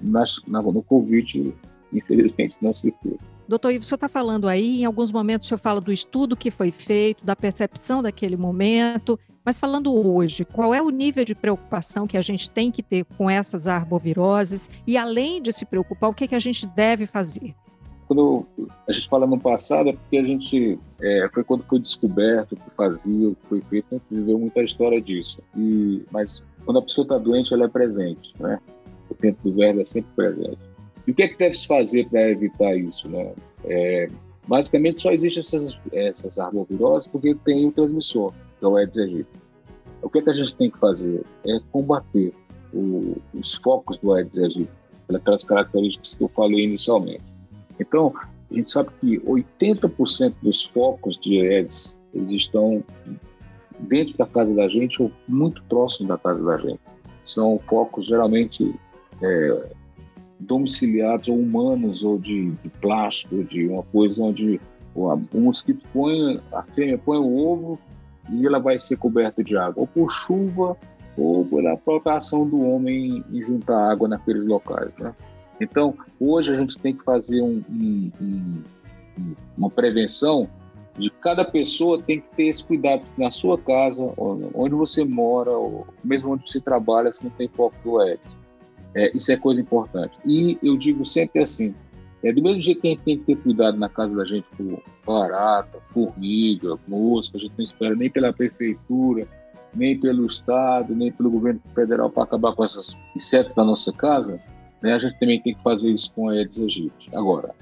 Na, 0.00 0.24
na, 0.46 0.62
no 0.62 0.82
Covid, 0.82 1.52
infelizmente, 1.92 2.56
não 2.62 2.74
se 2.74 2.94
fez. 3.02 3.18
Doutor 3.50 3.72
Ivo, 3.72 3.82
o 3.82 3.84
senhor 3.84 3.96
está 3.96 4.08
falando 4.08 4.46
aí, 4.46 4.82
em 4.82 4.84
alguns 4.84 5.10
momentos 5.10 5.44
o 5.44 5.48
senhor 5.48 5.58
fala 5.58 5.80
do 5.80 5.92
estudo 5.92 6.36
que 6.36 6.52
foi 6.52 6.70
feito, 6.70 7.26
da 7.26 7.34
percepção 7.34 8.00
daquele 8.00 8.36
momento, 8.36 9.18
mas 9.44 9.58
falando 9.58 9.92
hoje, 9.92 10.44
qual 10.44 10.72
é 10.72 10.80
o 10.80 10.88
nível 10.88 11.24
de 11.24 11.34
preocupação 11.34 12.06
que 12.06 12.16
a 12.16 12.20
gente 12.20 12.48
tem 12.48 12.70
que 12.70 12.80
ter 12.80 13.04
com 13.18 13.28
essas 13.28 13.66
arboviroses 13.66 14.70
e, 14.86 14.96
além 14.96 15.42
de 15.42 15.50
se 15.50 15.66
preocupar, 15.66 16.10
o 16.10 16.14
que, 16.14 16.28
que 16.28 16.36
a 16.36 16.38
gente 16.38 16.64
deve 16.64 17.06
fazer? 17.06 17.52
Quando 18.06 18.46
a 18.86 18.92
gente 18.92 19.08
fala 19.08 19.26
no 19.26 19.40
passado, 19.40 19.88
é 19.88 19.94
porque 19.94 20.18
a 20.18 20.24
gente 20.24 20.78
é, 21.02 21.28
foi 21.34 21.42
quando 21.42 21.64
foi 21.64 21.80
descoberto 21.80 22.52
o 22.52 22.56
que 22.56 22.70
fazia, 22.76 23.30
o 23.30 23.34
que 23.34 23.46
foi 23.48 23.60
feito, 23.62 23.86
a 23.90 23.94
gente 23.94 24.04
viveu 24.12 24.38
muita 24.38 24.62
história 24.62 25.02
disso. 25.02 25.40
E, 25.56 26.04
mas 26.12 26.40
quando 26.64 26.78
a 26.78 26.82
pessoa 26.82 27.04
está 27.04 27.18
doente, 27.18 27.52
ela 27.52 27.64
é 27.64 27.68
presente, 27.68 28.32
né? 28.38 28.60
O 29.10 29.14
tempo 29.16 29.42
do 29.42 29.56
verbo 29.56 29.80
é 29.80 29.84
sempre 29.84 30.12
presente. 30.14 30.69
E 31.06 31.10
o 31.10 31.14
que 31.14 31.22
é 31.22 31.28
que 31.28 31.38
deve 31.38 31.54
se 31.54 31.66
fazer 31.66 32.08
para 32.08 32.30
evitar 32.30 32.76
isso? 32.76 33.08
Né? 33.08 33.32
É, 33.64 34.08
basicamente, 34.46 35.00
só 35.00 35.10
existem 35.12 35.40
essas, 35.40 35.78
essas 35.92 36.38
arboviroses 36.38 37.06
porque 37.06 37.34
tem 37.44 37.66
o 37.66 37.72
transmissor, 37.72 38.32
que 38.58 38.64
é 38.64 38.68
o 38.68 38.76
Aedes 38.76 38.98
aegypti. 38.98 39.40
O 40.02 40.08
que, 40.08 40.18
é 40.18 40.22
que 40.22 40.30
a 40.30 40.34
gente 40.34 40.54
tem 40.54 40.70
que 40.70 40.78
fazer? 40.78 41.22
É 41.46 41.60
combater 41.70 42.32
o, 42.72 43.16
os 43.34 43.54
focos 43.54 43.96
do 43.98 44.12
Aedes 44.12 44.38
aegypti, 44.38 44.70
pelas 45.06 45.44
características 45.44 46.14
que 46.14 46.22
eu 46.22 46.28
falei 46.28 46.64
inicialmente. 46.64 47.24
Então, 47.78 48.12
a 48.50 48.54
gente 48.54 48.70
sabe 48.70 48.90
que 49.00 49.18
80% 49.20 50.34
dos 50.42 50.64
focos 50.64 51.18
de 51.18 51.40
Aedes 51.40 51.96
eles 52.12 52.30
estão 52.32 52.82
dentro 53.80 54.16
da 54.18 54.26
casa 54.26 54.54
da 54.54 54.68
gente 54.68 55.02
ou 55.02 55.10
muito 55.28 55.62
próximo 55.64 56.08
da 56.08 56.18
casa 56.18 56.44
da 56.44 56.58
gente. 56.58 56.80
São 57.24 57.58
focos 57.68 58.06
geralmente 58.06 58.74
é, 59.22 59.70
domiciliados 60.40 61.28
ou 61.28 61.38
humanos 61.38 62.02
ou 62.02 62.18
de, 62.18 62.50
de 62.50 62.68
plástico, 62.80 63.44
de 63.44 63.68
uma 63.68 63.82
coisa 63.84 64.22
onde 64.22 64.60
o, 64.94 65.16
mosquito 65.34 65.84
põe, 65.92 66.40
a 66.52 66.62
fêmea 66.62 66.98
põe 66.98 67.18
o 67.18 67.36
ovo 67.36 67.78
e 68.30 68.46
ela 68.46 68.58
vai 68.58 68.78
ser 68.78 68.96
coberta 68.96 69.42
de 69.42 69.56
água, 69.56 69.82
ou 69.82 69.86
por 69.86 70.10
chuva 70.10 70.76
ou 71.16 71.44
pela 71.44 71.76
própria 71.76 72.16
ação 72.16 72.48
do 72.48 72.64
homem 72.64 73.24
em 73.30 73.42
juntar 73.42 73.90
água 73.90 74.08
naqueles 74.08 74.44
locais. 74.44 74.90
Né? 74.98 75.14
Então, 75.60 75.94
hoje 76.18 76.52
a 76.52 76.56
gente 76.56 76.78
tem 76.78 76.96
que 76.96 77.04
fazer 77.04 77.42
um, 77.42 77.62
um, 77.70 78.10
um, 78.20 79.34
uma 79.58 79.70
prevenção 79.70 80.48
de 80.98 81.08
cada 81.08 81.44
pessoa 81.44 82.00
tem 82.00 82.20
que 82.20 82.26
ter 82.36 82.48
esse 82.48 82.62
cuidado 82.62 83.06
na 83.16 83.30
sua 83.30 83.56
casa, 83.56 84.12
onde 84.54 84.74
você 84.74 85.04
mora, 85.04 85.50
ou 85.50 85.86
mesmo 86.04 86.32
onde 86.32 86.50
você 86.50 86.60
trabalha, 86.60 87.12
se 87.12 87.24
não 87.24 87.30
tem 87.30 87.48
foco 87.48 87.74
do 87.82 87.98
Aedes. 87.98 88.36
É, 88.94 89.16
isso 89.16 89.30
é 89.30 89.36
coisa 89.36 89.60
importante. 89.60 90.16
E 90.24 90.58
eu 90.62 90.76
digo 90.76 91.04
sempre 91.04 91.42
assim, 91.42 91.74
é, 92.22 92.32
do 92.32 92.42
mesmo 92.42 92.60
jeito 92.60 92.80
que 92.80 92.88
a 92.88 92.90
gente 92.90 93.02
tem 93.02 93.18
que 93.18 93.24
ter 93.24 93.36
cuidado 93.36 93.78
na 93.78 93.88
casa 93.88 94.16
da 94.16 94.24
gente 94.24 94.46
com 94.56 94.78
barata, 95.06 95.78
formiga, 95.92 96.76
mosca, 96.86 97.36
a 97.36 97.40
gente 97.40 97.54
não 97.56 97.64
espera 97.64 97.94
nem 97.94 98.10
pela 98.10 98.32
prefeitura, 98.32 99.26
nem 99.74 99.98
pelo 99.98 100.26
Estado, 100.26 100.94
nem 100.94 101.12
pelo 101.12 101.30
governo 101.30 101.60
federal 101.74 102.10
para 102.10 102.24
acabar 102.24 102.54
com 102.54 102.64
esses 102.64 102.98
insetos 103.14 103.54
da 103.54 103.64
nossa 103.64 103.92
casa, 103.92 104.40
né, 104.82 104.94
a 104.94 104.98
gente 104.98 105.18
também 105.18 105.40
tem 105.40 105.54
que 105.54 105.62
fazer 105.62 105.90
isso 105.90 106.12
com 106.12 106.28
a 106.28 106.32
Aedes 106.32 106.60
aegypti. 106.60 107.10
Agora, 107.14 107.54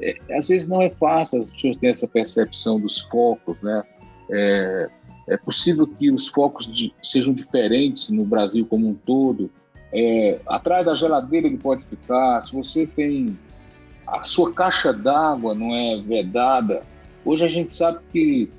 é, 0.00 0.16
às 0.36 0.48
vezes 0.48 0.68
não 0.68 0.82
é 0.82 0.90
fácil, 0.90 1.38
as 1.38 1.50
pessoas 1.50 1.76
têm 1.76 1.90
essa 1.90 2.08
percepção 2.08 2.80
dos 2.80 3.00
focos, 3.00 3.56
né? 3.62 3.82
É, 4.30 4.90
é 5.28 5.36
possível 5.36 5.86
que 5.86 6.10
os 6.10 6.28
focos 6.28 6.66
de, 6.66 6.94
sejam 7.02 7.32
diferentes 7.32 8.10
no 8.10 8.24
Brasil 8.24 8.66
como 8.66 8.88
um 8.88 8.94
todo. 8.94 9.50
É, 9.98 10.38
atrás 10.46 10.84
da 10.84 10.94
geladeira 10.94 11.46
ele 11.46 11.56
pode 11.56 11.82
ficar. 11.86 12.42
Se 12.42 12.54
você 12.54 12.86
tem 12.86 13.38
a 14.06 14.22
sua 14.24 14.52
caixa 14.52 14.92
d'água 14.92 15.54
não 15.54 15.74
é 15.74 16.02
vedada, 16.02 16.82
hoje 17.24 17.46
a 17.46 17.48
gente 17.48 17.72
sabe 17.72 18.00
que 18.12 18.50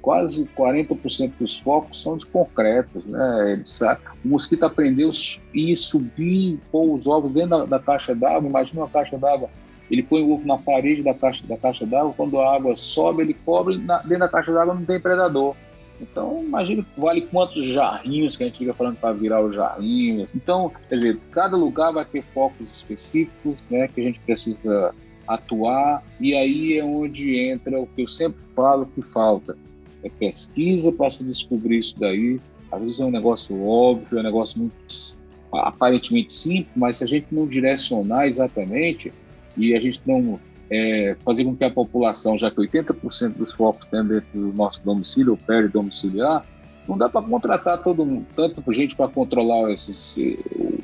quase 0.00 0.48
40% 0.56 1.32
dos 1.38 1.58
focos 1.60 2.00
são 2.00 2.16
de 2.16 2.24
concretos, 2.26 3.04
né? 3.04 3.52
Ele 3.52 3.66
sabe, 3.66 4.00
o 4.24 4.28
mosquito 4.28 4.64
aprendeu 4.64 5.10
ir 5.52 5.76
subir, 5.76 6.58
pôr 6.72 6.94
os 6.94 7.06
ovos 7.06 7.30
dentro 7.30 7.50
da, 7.50 7.64
da 7.66 7.78
caixa 7.78 8.14
d'água. 8.14 8.48
Imagina 8.48 8.80
uma 8.80 8.88
caixa 8.88 9.18
d'água, 9.18 9.50
ele 9.90 10.02
põe 10.02 10.22
o 10.22 10.32
ovo 10.32 10.46
na 10.46 10.56
parede 10.56 11.02
da 11.02 11.12
caixa 11.12 11.46
da 11.46 11.58
caixa 11.58 11.84
d'água. 11.84 12.14
Quando 12.16 12.40
a 12.40 12.54
água 12.54 12.74
sobe, 12.74 13.22
ele 13.22 13.34
cobre. 13.34 13.76
Na, 13.76 13.98
dentro 13.98 14.20
da 14.20 14.28
caixa 14.30 14.50
d'água 14.50 14.74
não 14.74 14.84
tem 14.84 14.98
predador. 14.98 15.54
Então, 16.00 16.42
imagina 16.44 16.84
vale 16.96 17.22
quantos 17.22 17.66
jarrinhos 17.66 18.36
que 18.36 18.44
a 18.44 18.46
gente 18.46 18.58
fica 18.58 18.74
falando 18.74 18.96
para 18.96 19.12
virar 19.12 19.42
os 19.42 19.54
jarrinhos. 19.54 20.30
Então, 20.34 20.70
quer 20.88 20.94
dizer, 20.94 21.18
cada 21.30 21.56
lugar 21.56 21.92
vai 21.92 22.04
ter 22.04 22.22
focos 22.22 22.70
específicos, 22.70 23.56
né, 23.70 23.88
que 23.88 24.00
a 24.00 24.04
gente 24.04 24.20
precisa 24.20 24.94
atuar, 25.26 26.04
e 26.20 26.34
aí 26.34 26.78
é 26.78 26.84
onde 26.84 27.36
entra 27.36 27.80
o 27.80 27.86
que 27.86 28.02
eu 28.02 28.08
sempre 28.08 28.38
falo 28.54 28.86
que 28.86 29.02
falta, 29.02 29.56
é 30.04 30.08
pesquisa 30.08 30.92
para 30.92 31.10
se 31.10 31.24
descobrir 31.24 31.78
isso 31.78 31.98
daí. 31.98 32.40
Às 32.70 32.82
vezes 32.82 33.00
é 33.00 33.04
um 33.04 33.10
negócio 33.10 33.66
óbvio, 33.66 34.18
é 34.18 34.20
um 34.20 34.24
negócio 34.24 34.58
muito 34.60 35.16
aparentemente 35.52 36.32
simples, 36.32 36.72
mas 36.76 36.98
se 36.98 37.04
a 37.04 37.06
gente 37.06 37.26
não 37.32 37.46
direcionar 37.46 38.28
exatamente 38.28 39.12
e 39.56 39.74
a 39.74 39.80
gente 39.80 40.00
não 40.06 40.38
é, 40.70 41.16
fazer 41.24 41.44
com 41.44 41.56
que 41.56 41.64
a 41.64 41.70
população, 41.70 42.36
já 42.36 42.50
que 42.50 42.56
80% 42.56 43.34
dos 43.34 43.52
focos 43.52 43.84
estão 43.84 44.06
dentro 44.06 44.26
do 44.32 44.52
nosso 44.52 44.84
domicílio 44.84 45.32
ou 45.32 45.68
domiciliar, 45.68 46.44
não 46.88 46.96
dá 46.96 47.08
para 47.08 47.22
contratar 47.22 47.82
todo 47.82 48.04
mundo, 48.04 48.26
tanto 48.34 48.62
gente 48.72 48.94
para 48.94 49.08
controlar 49.08 49.72
esses 49.72 50.16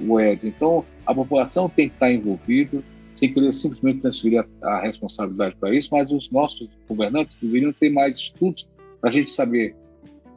o 0.01 0.21
Eds. 0.21 0.45
Então, 0.45 0.85
a 1.07 1.15
população 1.15 1.69
tem 1.69 1.89
que 1.89 1.95
estar 1.95 2.13
envolvida, 2.13 2.83
sem 3.15 3.33
querer 3.33 3.53
simplesmente 3.53 4.01
transferir 4.01 4.45
a, 4.63 4.69
a 4.69 4.81
responsabilidade 4.83 5.55
para 5.61 5.75
isso, 5.75 5.91
mas 5.93 6.11
os 6.11 6.31
nossos 6.31 6.69
governantes 6.89 7.37
deveriam 7.41 7.73
ter 7.73 7.91
mais 7.91 8.17
estudos 8.17 8.69
para 9.01 9.11
a 9.11 9.13
gente 9.13 9.31
saber 9.31 9.77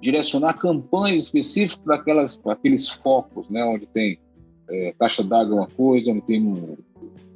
direcionar 0.02 0.54
campanhas 0.54 1.24
específicas 1.24 1.84
para 1.84 2.54
aqueles 2.54 2.88
focos, 2.88 3.50
né, 3.50 3.64
onde 3.64 3.88
tem 3.88 4.20
é, 4.70 4.94
caixa 5.00 5.24
d'água 5.24 5.56
é 5.56 5.60
uma 5.62 5.68
coisa, 5.68 6.12
onde 6.12 6.22
tem 6.22 6.78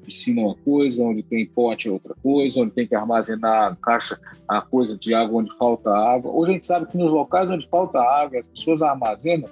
piscina 0.09 0.41
é 0.41 0.45
uma 0.45 0.55
coisa, 0.55 1.03
onde 1.03 1.21
tem 1.21 1.45
pote 1.45 1.87
é 1.87 1.91
outra 1.91 2.15
coisa, 2.21 2.61
onde 2.61 2.71
tem 2.71 2.87
que 2.87 2.95
armazenar 2.95 3.77
caixa 3.77 4.19
a 4.47 4.59
coisa 4.59 4.97
de 4.97 5.13
água 5.13 5.39
onde 5.39 5.55
falta 5.55 5.91
água. 5.91 6.31
Hoje 6.31 6.49
a 6.49 6.53
gente 6.55 6.65
sabe 6.65 6.87
que 6.87 6.97
nos 6.97 7.11
locais 7.11 7.49
onde 7.49 7.67
falta 7.67 7.99
água, 7.99 8.39
as 8.39 8.47
pessoas 8.47 8.81
armazenam 8.81 9.47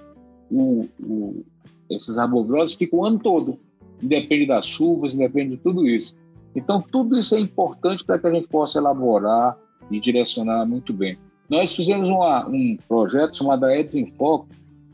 o, 0.49 0.87
o, 0.99 1.45
esses 1.89 2.17
arboviroses 2.17 2.75
ficam 2.75 2.99
o 2.99 3.05
ano 3.05 3.19
todo, 3.19 3.59
independe 4.01 4.47
das 4.47 4.65
chuvas, 4.65 5.13
independe 5.13 5.51
de 5.51 5.57
tudo 5.57 5.87
isso. 5.87 6.17
Então, 6.55 6.81
tudo 6.81 7.17
isso 7.19 7.35
é 7.35 7.39
importante 7.39 8.03
para 8.03 8.17
que 8.17 8.25
a 8.25 8.33
gente 8.33 8.47
possa 8.47 8.79
elaborar 8.79 9.55
e 9.91 9.99
direcionar 9.99 10.65
muito 10.65 10.91
bem. 10.91 11.17
Nós 11.47 11.75
fizemos 11.75 12.09
uma, 12.09 12.47
um 12.47 12.77
projeto 12.87 13.37
chamado 13.37 13.65
Aedes 13.65 13.95
em 13.95 14.11
Foco, 14.11 14.47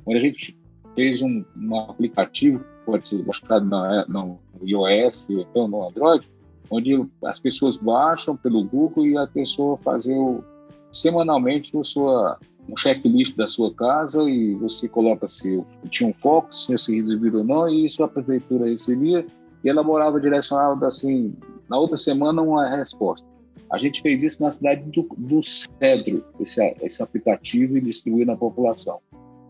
onde 0.05 0.17
a 0.17 0.21
gente 0.21 0.57
fez 0.93 1.21
um, 1.21 1.43
um 1.55 1.79
aplicativo 1.79 2.63
pode 2.85 3.07
ser 3.07 3.23
baixado 3.23 3.65
no, 4.07 4.39
no 4.59 4.67
iOS 4.67 5.29
ou 5.29 5.39
então 5.41 5.67
no 5.67 5.87
Android, 5.87 6.29
onde 6.69 7.05
as 7.25 7.39
pessoas 7.39 7.77
baixam 7.77 8.35
pelo 8.35 8.63
Google 8.63 9.05
e 9.05 9.17
a 9.17 9.27
pessoa 9.27 9.77
fazer 9.77 10.17
o, 10.17 10.43
semanalmente 10.91 11.75
o 11.75 11.83
sua, 11.83 12.39
um 12.69 12.77
checklist 12.77 13.35
da 13.35 13.47
sua 13.47 13.73
casa 13.73 14.23
e 14.23 14.55
você 14.55 14.87
coloca 14.87 15.27
se 15.27 15.63
tinha 15.89 16.09
um 16.09 16.13
foco, 16.13 16.53
se 16.55 16.67
tinha 16.67 16.77
sido 16.77 17.07
recebido 17.09 17.39
ou 17.39 17.43
não, 17.43 17.69
e 17.69 17.85
isso 17.85 18.03
a 18.03 18.07
prefeitura 18.07 18.69
recebia 18.69 19.25
e 19.63 19.69
elaborava, 19.69 20.19
direcionava 20.19 20.87
assim, 20.87 21.35
na 21.69 21.77
outra 21.77 21.97
semana 21.97 22.41
uma 22.41 22.69
resposta. 22.69 23.25
A 23.71 23.77
gente 23.77 24.01
fez 24.01 24.21
isso 24.21 24.43
na 24.43 24.51
cidade 24.51 24.83
do, 24.91 25.07
do 25.17 25.41
Cedro, 25.41 26.23
esse, 26.39 26.75
esse 26.81 27.01
aplicativo, 27.01 27.77
e 27.77 27.81
distribuiu 27.81 28.25
na 28.25 28.35
população. 28.35 28.99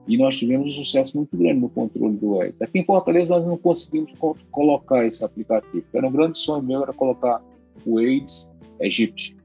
E 0.08 0.18
nós 0.18 0.38
tivemos 0.38 0.68
um 0.68 0.84
sucesso 0.84 1.18
muito 1.18 1.38
grande 1.38 1.62
no 1.62 1.70
controle 1.70 2.16
do 2.18 2.42
AIDS. 2.42 2.62
Aqui 2.62 2.80
em 2.80 2.86
Fortaleza 2.86 3.36
nós 3.36 3.46
não 3.46 3.58
conseguimos 3.58 4.12
colocar 4.52 5.06
esse 5.06 5.24
aplicativo. 5.24 5.86
Era 5.94 6.08
um 6.08 6.12
grande 6.12 6.38
sonho 6.38 6.62
meu 6.62 6.84
era 6.84 6.92
colocar 6.94 7.42
o 7.86 7.98
AIDS 8.00 8.50
Egypt. 8.82 9.36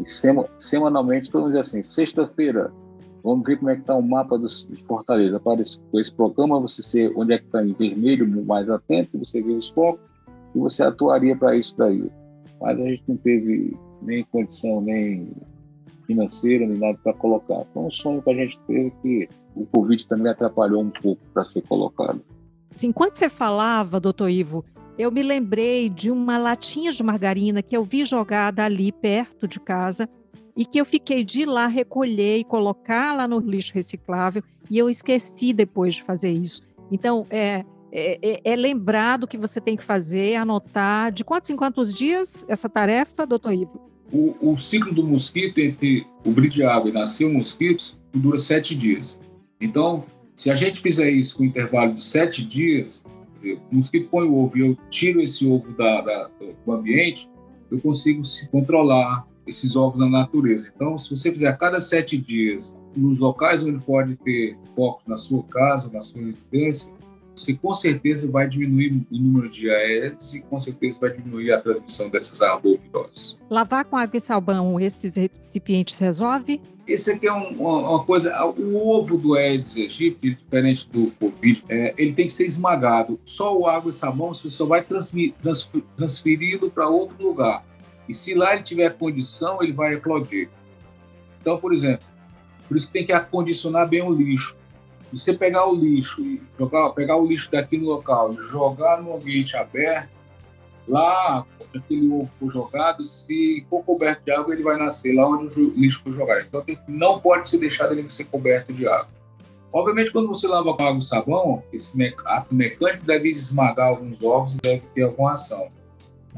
E 0.00 0.04
semanalmente, 0.58 1.30
todo 1.30 1.42
mundo 1.42 1.52
diz 1.52 1.60
assim, 1.60 1.82
sexta-feira, 1.82 2.72
vamos 3.22 3.46
ver 3.46 3.58
como 3.58 3.70
é 3.70 3.74
que 3.74 3.82
está 3.82 3.94
o 3.94 4.02
mapa 4.02 4.38
do, 4.38 4.46
de 4.46 4.82
Fortaleza. 4.84 5.36
Aparece 5.36 5.80
com 5.90 5.98
esse 5.98 6.14
programa, 6.14 6.60
você 6.60 6.82
ser 6.82 7.12
onde 7.16 7.34
é 7.34 7.38
que 7.38 7.44
está 7.44 7.64
em 7.64 7.72
vermelho, 7.72 8.26
mais 8.44 8.68
atento, 8.68 9.18
você 9.18 9.40
vê 9.40 9.52
os 9.52 9.68
focos 9.68 10.00
e 10.54 10.58
você 10.58 10.82
atuaria 10.82 11.36
para 11.36 11.56
isso 11.56 11.76
daí. 11.78 12.10
Mas 12.60 12.80
a 12.80 12.84
gente 12.84 13.02
não 13.08 13.16
teve 13.16 13.76
nem 14.02 14.24
condição, 14.24 14.80
nem 14.80 15.28
financeira, 16.12 16.66
nem 16.66 16.78
nada 16.78 16.98
para 17.02 17.12
colocar. 17.14 17.64
Foi 17.72 17.82
um 17.82 17.90
sonho 17.90 18.22
que 18.22 18.30
a 18.30 18.34
gente 18.34 18.58
teve 18.60 18.92
que 19.02 19.28
o 19.54 19.66
Covid 19.66 20.06
também 20.06 20.30
atrapalhou 20.30 20.82
um 20.82 20.90
pouco 20.90 21.20
para 21.32 21.44
ser 21.44 21.62
colocado. 21.62 22.20
Enquanto 22.82 23.14
você 23.14 23.28
falava, 23.28 24.00
doutor 24.00 24.30
Ivo, 24.30 24.64
eu 24.98 25.10
me 25.10 25.22
lembrei 25.22 25.88
de 25.88 26.10
uma 26.10 26.38
latinha 26.38 26.92
de 26.92 27.02
margarina 27.02 27.62
que 27.62 27.76
eu 27.76 27.84
vi 27.84 28.04
jogada 28.04 28.64
ali 28.64 28.92
perto 28.92 29.48
de 29.48 29.58
casa 29.58 30.08
e 30.56 30.64
que 30.64 30.78
eu 30.78 30.84
fiquei 30.84 31.24
de 31.24 31.44
lá 31.44 31.66
recolher 31.66 32.38
e 32.38 32.44
colocar 32.44 33.14
lá 33.14 33.26
no 33.26 33.38
lixo 33.38 33.72
reciclável 33.74 34.42
e 34.70 34.78
eu 34.78 34.88
esqueci 34.88 35.52
depois 35.52 35.94
de 35.94 36.02
fazer 36.02 36.30
isso. 36.30 36.62
Então, 36.90 37.26
é, 37.30 37.64
é, 37.90 38.18
é, 38.22 38.40
é 38.52 38.56
lembrado 38.56 39.26
que 39.26 39.38
você 39.38 39.60
tem 39.60 39.76
que 39.76 39.82
fazer, 39.82 40.36
anotar. 40.36 41.10
De 41.10 41.24
quantos 41.24 41.48
em 41.50 41.56
quantos 41.56 41.94
dias 41.94 42.44
essa 42.48 42.68
tarefa, 42.68 43.26
doutor 43.26 43.52
Ivo? 43.52 43.91
O, 44.12 44.52
o 44.52 44.58
ciclo 44.58 44.92
do 44.92 45.02
mosquito 45.04 45.58
entre 45.58 46.06
o 46.24 46.30
brilho 46.30 46.50
de 46.50 46.62
água 46.62 46.90
e 46.90 46.92
nascer 46.92 47.24
o 47.24 47.32
mosquito 47.32 47.96
dura 48.12 48.38
sete 48.38 48.74
dias. 48.74 49.18
Então, 49.60 50.04
se 50.36 50.50
a 50.50 50.54
gente 50.54 50.80
fizer 50.80 51.10
isso 51.10 51.36
com 51.36 51.44
intervalo 51.44 51.94
de 51.94 52.02
sete 52.02 52.44
dias, 52.44 53.04
dizer, 53.32 53.58
o 53.70 53.76
mosquito 53.76 54.08
põe 54.10 54.26
o 54.26 54.36
ovo 54.36 54.58
e 54.58 54.60
eu 54.60 54.76
tiro 54.90 55.20
esse 55.20 55.46
ovo 55.46 55.72
da, 55.72 56.00
da, 56.02 56.30
do 56.64 56.72
ambiente, 56.72 57.28
eu 57.70 57.80
consigo 57.80 58.22
se 58.24 58.50
controlar 58.50 59.26
esses 59.46 59.74
ovos 59.76 59.98
na 59.98 60.08
natureza. 60.08 60.70
Então, 60.74 60.96
se 60.98 61.10
você 61.10 61.32
fizer 61.32 61.48
a 61.48 61.56
cada 61.56 61.80
sete 61.80 62.18
dias, 62.18 62.74
nos 62.94 63.18
locais 63.18 63.62
onde 63.62 63.82
pode 63.84 64.16
ter 64.16 64.56
focos 64.76 65.06
na 65.06 65.16
sua 65.16 65.42
casa, 65.44 65.90
na 65.90 66.02
sua 66.02 66.22
residência, 66.22 66.92
você 67.34 67.54
com 67.54 67.72
certeza 67.72 68.30
vai 68.30 68.48
diminuir 68.48 69.04
o 69.10 69.16
número 69.16 69.48
de 69.48 69.70
aedes 69.70 70.34
e 70.34 70.40
com 70.40 70.58
certeza 70.58 70.98
vai 71.00 71.10
diminuir 71.10 71.52
a 71.52 71.60
transmissão 71.60 72.08
dessas 72.08 72.42
arboviroses. 72.42 73.38
Lavar 73.48 73.84
com 73.84 73.96
água 73.96 74.16
e 74.16 74.20
sabão 74.20 74.78
esses 74.78 75.14
recipientes 75.14 75.98
resolve? 75.98 76.60
Esse 76.86 77.12
aqui 77.12 77.28
é 77.28 77.32
um, 77.32 77.62
uma, 77.62 78.04
coisa, 78.04 78.44
o 78.44 78.88
ovo 78.88 79.16
do 79.16 79.34
Aedes 79.34 79.76
aegypti, 79.76 80.34
diferente 80.34 80.88
do 80.88 81.10
Covid, 81.12 81.64
é, 81.68 81.94
ele 81.96 82.12
tem 82.12 82.26
que 82.26 82.32
ser 82.32 82.44
esmagado. 82.44 83.20
Só 83.24 83.56
o 83.56 83.68
água 83.68 83.90
e 83.90 83.92
sabão 83.92 84.34
você 84.34 84.50
só 84.50 84.66
vai 84.66 84.84
transferi-lo 85.96 86.70
para 86.70 86.88
outro 86.88 87.24
lugar. 87.24 87.64
E 88.08 88.12
se 88.12 88.34
lá 88.34 88.52
ele 88.54 88.64
tiver 88.64 88.90
condição, 88.94 89.62
ele 89.62 89.72
vai 89.72 89.94
eclodir. 89.94 90.50
Então, 91.40 91.56
por 91.56 91.72
exemplo, 91.72 92.04
por 92.66 92.76
isso 92.76 92.86
que 92.88 92.92
tem 92.92 93.06
que 93.06 93.12
acondicionar 93.12 93.88
bem 93.88 94.02
o 94.02 94.12
lixo 94.12 94.56
você 95.12 95.32
pegar 95.32 95.66
o 95.66 95.74
lixo 95.74 96.22
e 96.22 96.42
jogar, 96.58 96.90
pegar 96.90 97.16
o 97.16 97.26
lixo 97.26 97.50
daqui 97.50 97.76
no 97.76 97.86
local 97.86 98.32
e 98.32 98.36
jogar 98.36 99.02
no 99.02 99.14
ambiente 99.14 99.56
aberto, 99.56 100.10
lá 100.88 101.46
aquele 101.74 102.10
ovo 102.12 102.30
for 102.38 102.50
jogado, 102.50 103.04
se 103.04 103.64
for 103.68 103.82
coberto 103.82 104.24
de 104.24 104.30
água, 104.30 104.52
ele 104.52 104.62
vai 104.62 104.76
nascer 104.76 105.14
lá 105.14 105.26
onde 105.26 105.58
o 105.60 105.70
lixo 105.70 106.02
for 106.02 106.12
jogado. 106.12 106.44
Então 106.46 106.64
não 106.86 107.18
pode 107.18 107.48
ser 107.48 107.58
deixado 107.58 107.92
ele 107.92 108.08
ser 108.08 108.24
coberto 108.24 108.72
de 108.72 108.86
água. 108.86 109.08
Obviamente, 109.72 110.10
quando 110.10 110.28
você 110.28 110.46
lava 110.46 110.74
com 110.76 110.84
água 110.84 110.98
e 110.98 111.02
sabão, 111.02 111.62
esse 111.72 112.14
ato 112.26 112.54
mecânico 112.54 113.06
deve 113.06 113.30
esmagar 113.30 113.88
alguns 113.88 114.22
ovos 114.22 114.54
e 114.54 114.58
deve 114.58 114.82
ter 114.94 115.02
alguma 115.02 115.32
ação. 115.32 115.68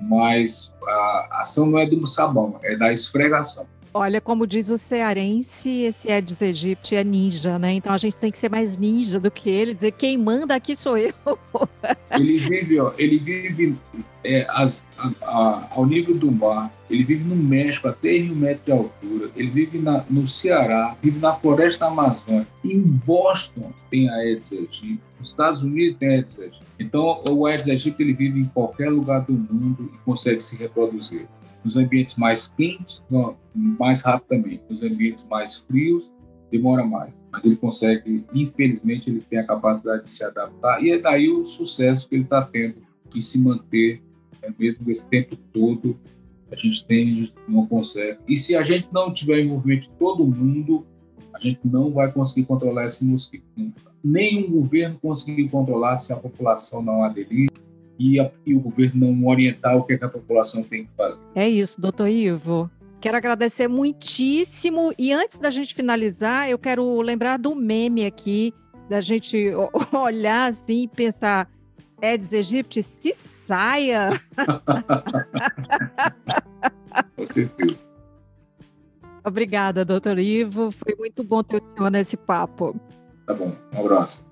Mas 0.00 0.72
a 0.86 1.40
ação 1.40 1.66
não 1.66 1.78
é 1.78 1.86
do 1.86 2.06
sabão, 2.06 2.58
é 2.62 2.76
da 2.76 2.92
esfregação. 2.92 3.66
Olha, 3.96 4.20
como 4.20 4.44
diz 4.44 4.70
o 4.70 4.76
cearense, 4.76 5.70
esse 5.82 6.10
Aedes 6.10 6.42
aegypti 6.42 6.96
é 6.96 7.04
ninja, 7.04 7.60
né? 7.60 7.74
Então 7.74 7.92
a 7.92 7.96
gente 7.96 8.16
tem 8.16 8.32
que 8.32 8.36
ser 8.36 8.50
mais 8.50 8.76
ninja 8.76 9.20
do 9.20 9.30
que 9.30 9.48
ele, 9.48 9.72
dizer 9.72 9.92
quem 9.92 10.18
manda 10.18 10.52
aqui 10.52 10.74
sou 10.74 10.98
eu. 10.98 11.14
ele 12.10 12.38
vive, 12.38 12.80
ó, 12.80 12.92
ele 12.98 13.20
vive 13.20 13.78
é, 14.24 14.44
as, 14.48 14.84
a, 14.98 15.12
a, 15.22 15.68
ao 15.70 15.86
nível 15.86 16.16
do 16.16 16.32
mar, 16.32 16.72
ele 16.90 17.04
vive 17.04 17.22
no 17.22 17.36
México, 17.36 17.86
a 17.86 17.92
3 17.92 18.26
mil 18.26 18.34
metros 18.34 18.64
de 18.64 18.72
altura, 18.72 19.30
ele 19.36 19.50
vive 19.50 19.78
na, 19.78 20.04
no 20.10 20.26
Ceará, 20.26 20.96
vive 21.00 21.20
na 21.20 21.32
floresta 21.32 21.86
amazônica. 21.86 22.48
Em 22.64 22.80
Boston 22.80 23.72
tem 23.92 24.10
a 24.10 24.14
Aedes 24.14 24.52
aegypti, 24.52 24.98
nos 25.20 25.30
Estados 25.30 25.62
Unidos 25.62 25.96
tem 26.00 26.08
a 26.08 26.12
Aedes 26.14 26.36
aegypti. 26.40 26.62
Então 26.80 27.22
o 27.28 27.46
Aedes 27.46 27.68
aegypti 27.68 28.02
ele 28.02 28.12
vive 28.12 28.40
em 28.40 28.46
qualquer 28.46 28.90
lugar 28.90 29.20
do 29.20 29.34
mundo 29.34 29.88
e 29.94 29.98
consegue 30.04 30.40
se 30.40 30.56
reproduzir. 30.56 31.28
Nos 31.64 31.76
ambientes 31.76 32.16
mais 32.16 32.46
quentes, 32.46 33.02
mais 33.54 34.02
rapidamente. 34.02 34.62
Nos 34.68 34.82
ambientes 34.82 35.26
mais 35.28 35.56
frios, 35.56 36.10
demora 36.50 36.84
mais. 36.84 37.24
Mas 37.32 37.44
ele 37.44 37.56
consegue, 37.56 38.24
infelizmente, 38.32 39.10
ele 39.10 39.20
tem 39.20 39.38
a 39.38 39.46
capacidade 39.46 40.04
de 40.04 40.10
se 40.10 40.24
adaptar. 40.24 40.82
E 40.82 40.90
é 40.90 40.98
daí 40.98 41.28
o 41.28 41.44
sucesso 41.44 42.08
que 42.08 42.14
ele 42.14 42.24
está 42.24 42.42
tendo 42.42 42.76
em 43.14 43.20
se 43.20 43.38
manter, 43.38 44.02
né, 44.42 44.54
mesmo 44.58 44.90
esse 44.90 45.08
tempo 45.08 45.36
todo. 45.52 45.98
A 46.52 46.56
gente 46.56 46.84
tem, 46.86 47.10
a 47.10 47.14
gente 47.20 47.34
não 47.48 47.66
consegue. 47.66 48.18
E 48.28 48.36
se 48.36 48.54
a 48.54 48.62
gente 48.62 48.88
não 48.92 49.12
tiver 49.12 49.40
envolvimento 49.40 49.88
de 49.88 49.90
todo 49.98 50.24
mundo, 50.24 50.86
a 51.32 51.40
gente 51.40 51.60
não 51.64 51.90
vai 51.90 52.12
conseguir 52.12 52.46
controlar 52.46 52.86
esse 52.86 53.04
mosquito. 53.04 53.44
Nenhum 54.02 54.50
governo 54.50 54.98
conseguir 55.00 55.48
controlar 55.48 55.96
se 55.96 56.12
a 56.12 56.16
população 56.16 56.82
não 56.82 57.02
aderir 57.02 57.48
e, 57.98 58.20
a, 58.20 58.30
e 58.44 58.54
o 58.54 58.60
governo 58.60 59.12
não 59.12 59.28
orientar 59.28 59.76
o 59.76 59.84
que, 59.84 59.94
é 59.94 59.98
que 59.98 60.04
a 60.04 60.08
população 60.08 60.62
tem 60.62 60.84
que 60.84 60.90
fazer. 60.96 61.20
É 61.34 61.48
isso, 61.48 61.80
doutor 61.80 62.08
Ivo. 62.08 62.70
Quero 63.00 63.16
agradecer 63.16 63.68
muitíssimo. 63.68 64.92
E 64.98 65.12
antes 65.12 65.38
da 65.38 65.50
gente 65.50 65.74
finalizar, 65.74 66.48
eu 66.48 66.58
quero 66.58 67.00
lembrar 67.02 67.36
do 67.36 67.54
meme 67.54 68.06
aqui, 68.06 68.52
da 68.88 69.00
gente 69.00 69.50
olhar 69.92 70.48
assim 70.48 70.84
e 70.84 70.88
pensar: 70.88 71.48
Aedes 72.02 72.32
aegypti, 72.32 72.82
se 72.82 73.12
saia! 73.12 74.20
Com 77.16 77.26
certeza. 77.26 77.84
Obrigada, 79.24 79.84
doutor 79.84 80.18
Ivo. 80.18 80.70
Foi 80.70 80.94
muito 80.98 81.24
bom 81.24 81.42
ter 81.42 81.56
o 81.56 81.74
senhor 81.74 81.90
nesse 81.90 82.16
papo. 82.16 82.78
Tá 83.26 83.32
bom. 83.32 83.52
Um 83.74 83.80
abraço. 83.80 84.22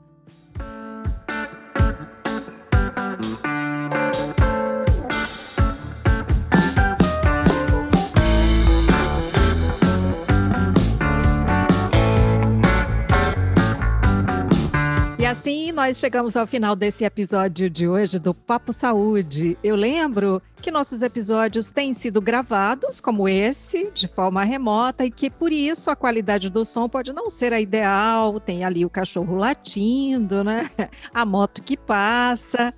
Assim 15.33 15.72
nós 15.72 15.97
chegamos 15.97 16.37
ao 16.37 16.47
final 16.47 16.76
desse 16.76 17.05
episódio 17.05 17.70
de 17.70 17.89
hoje 17.89 18.18
do 18.18 18.35
Papo 18.35 18.70
Saúde. 18.70 19.57
Eu 19.64 19.74
lembro 19.74 20.43
que 20.61 20.70
nossos 20.70 21.01
episódios 21.01 21.70
têm 21.70 21.95
sido 21.95 22.20
gravados, 22.20 23.01
como 23.01 23.26
esse, 23.26 23.91
de 23.95 24.07
forma 24.09 24.45
remota, 24.45 25.07
e 25.07 25.11
que 25.11 25.30
por 25.30 25.51
isso 25.51 25.91
a 25.91 25.97
qualidade 25.97 26.51
do 26.51 26.66
som 26.66 26.87
pode 26.87 27.14
não 27.14 27.30
ser 27.30 27.55
a 27.55 27.61
ideal. 27.62 28.39
Tem 28.39 28.62
ali 28.62 28.85
o 28.85 28.91
cachorro 28.91 29.35
latindo, 29.35 30.45
né? 30.45 30.70
A 31.14 31.24
moto 31.24 31.62
que 31.62 31.78
passa. 31.78 32.74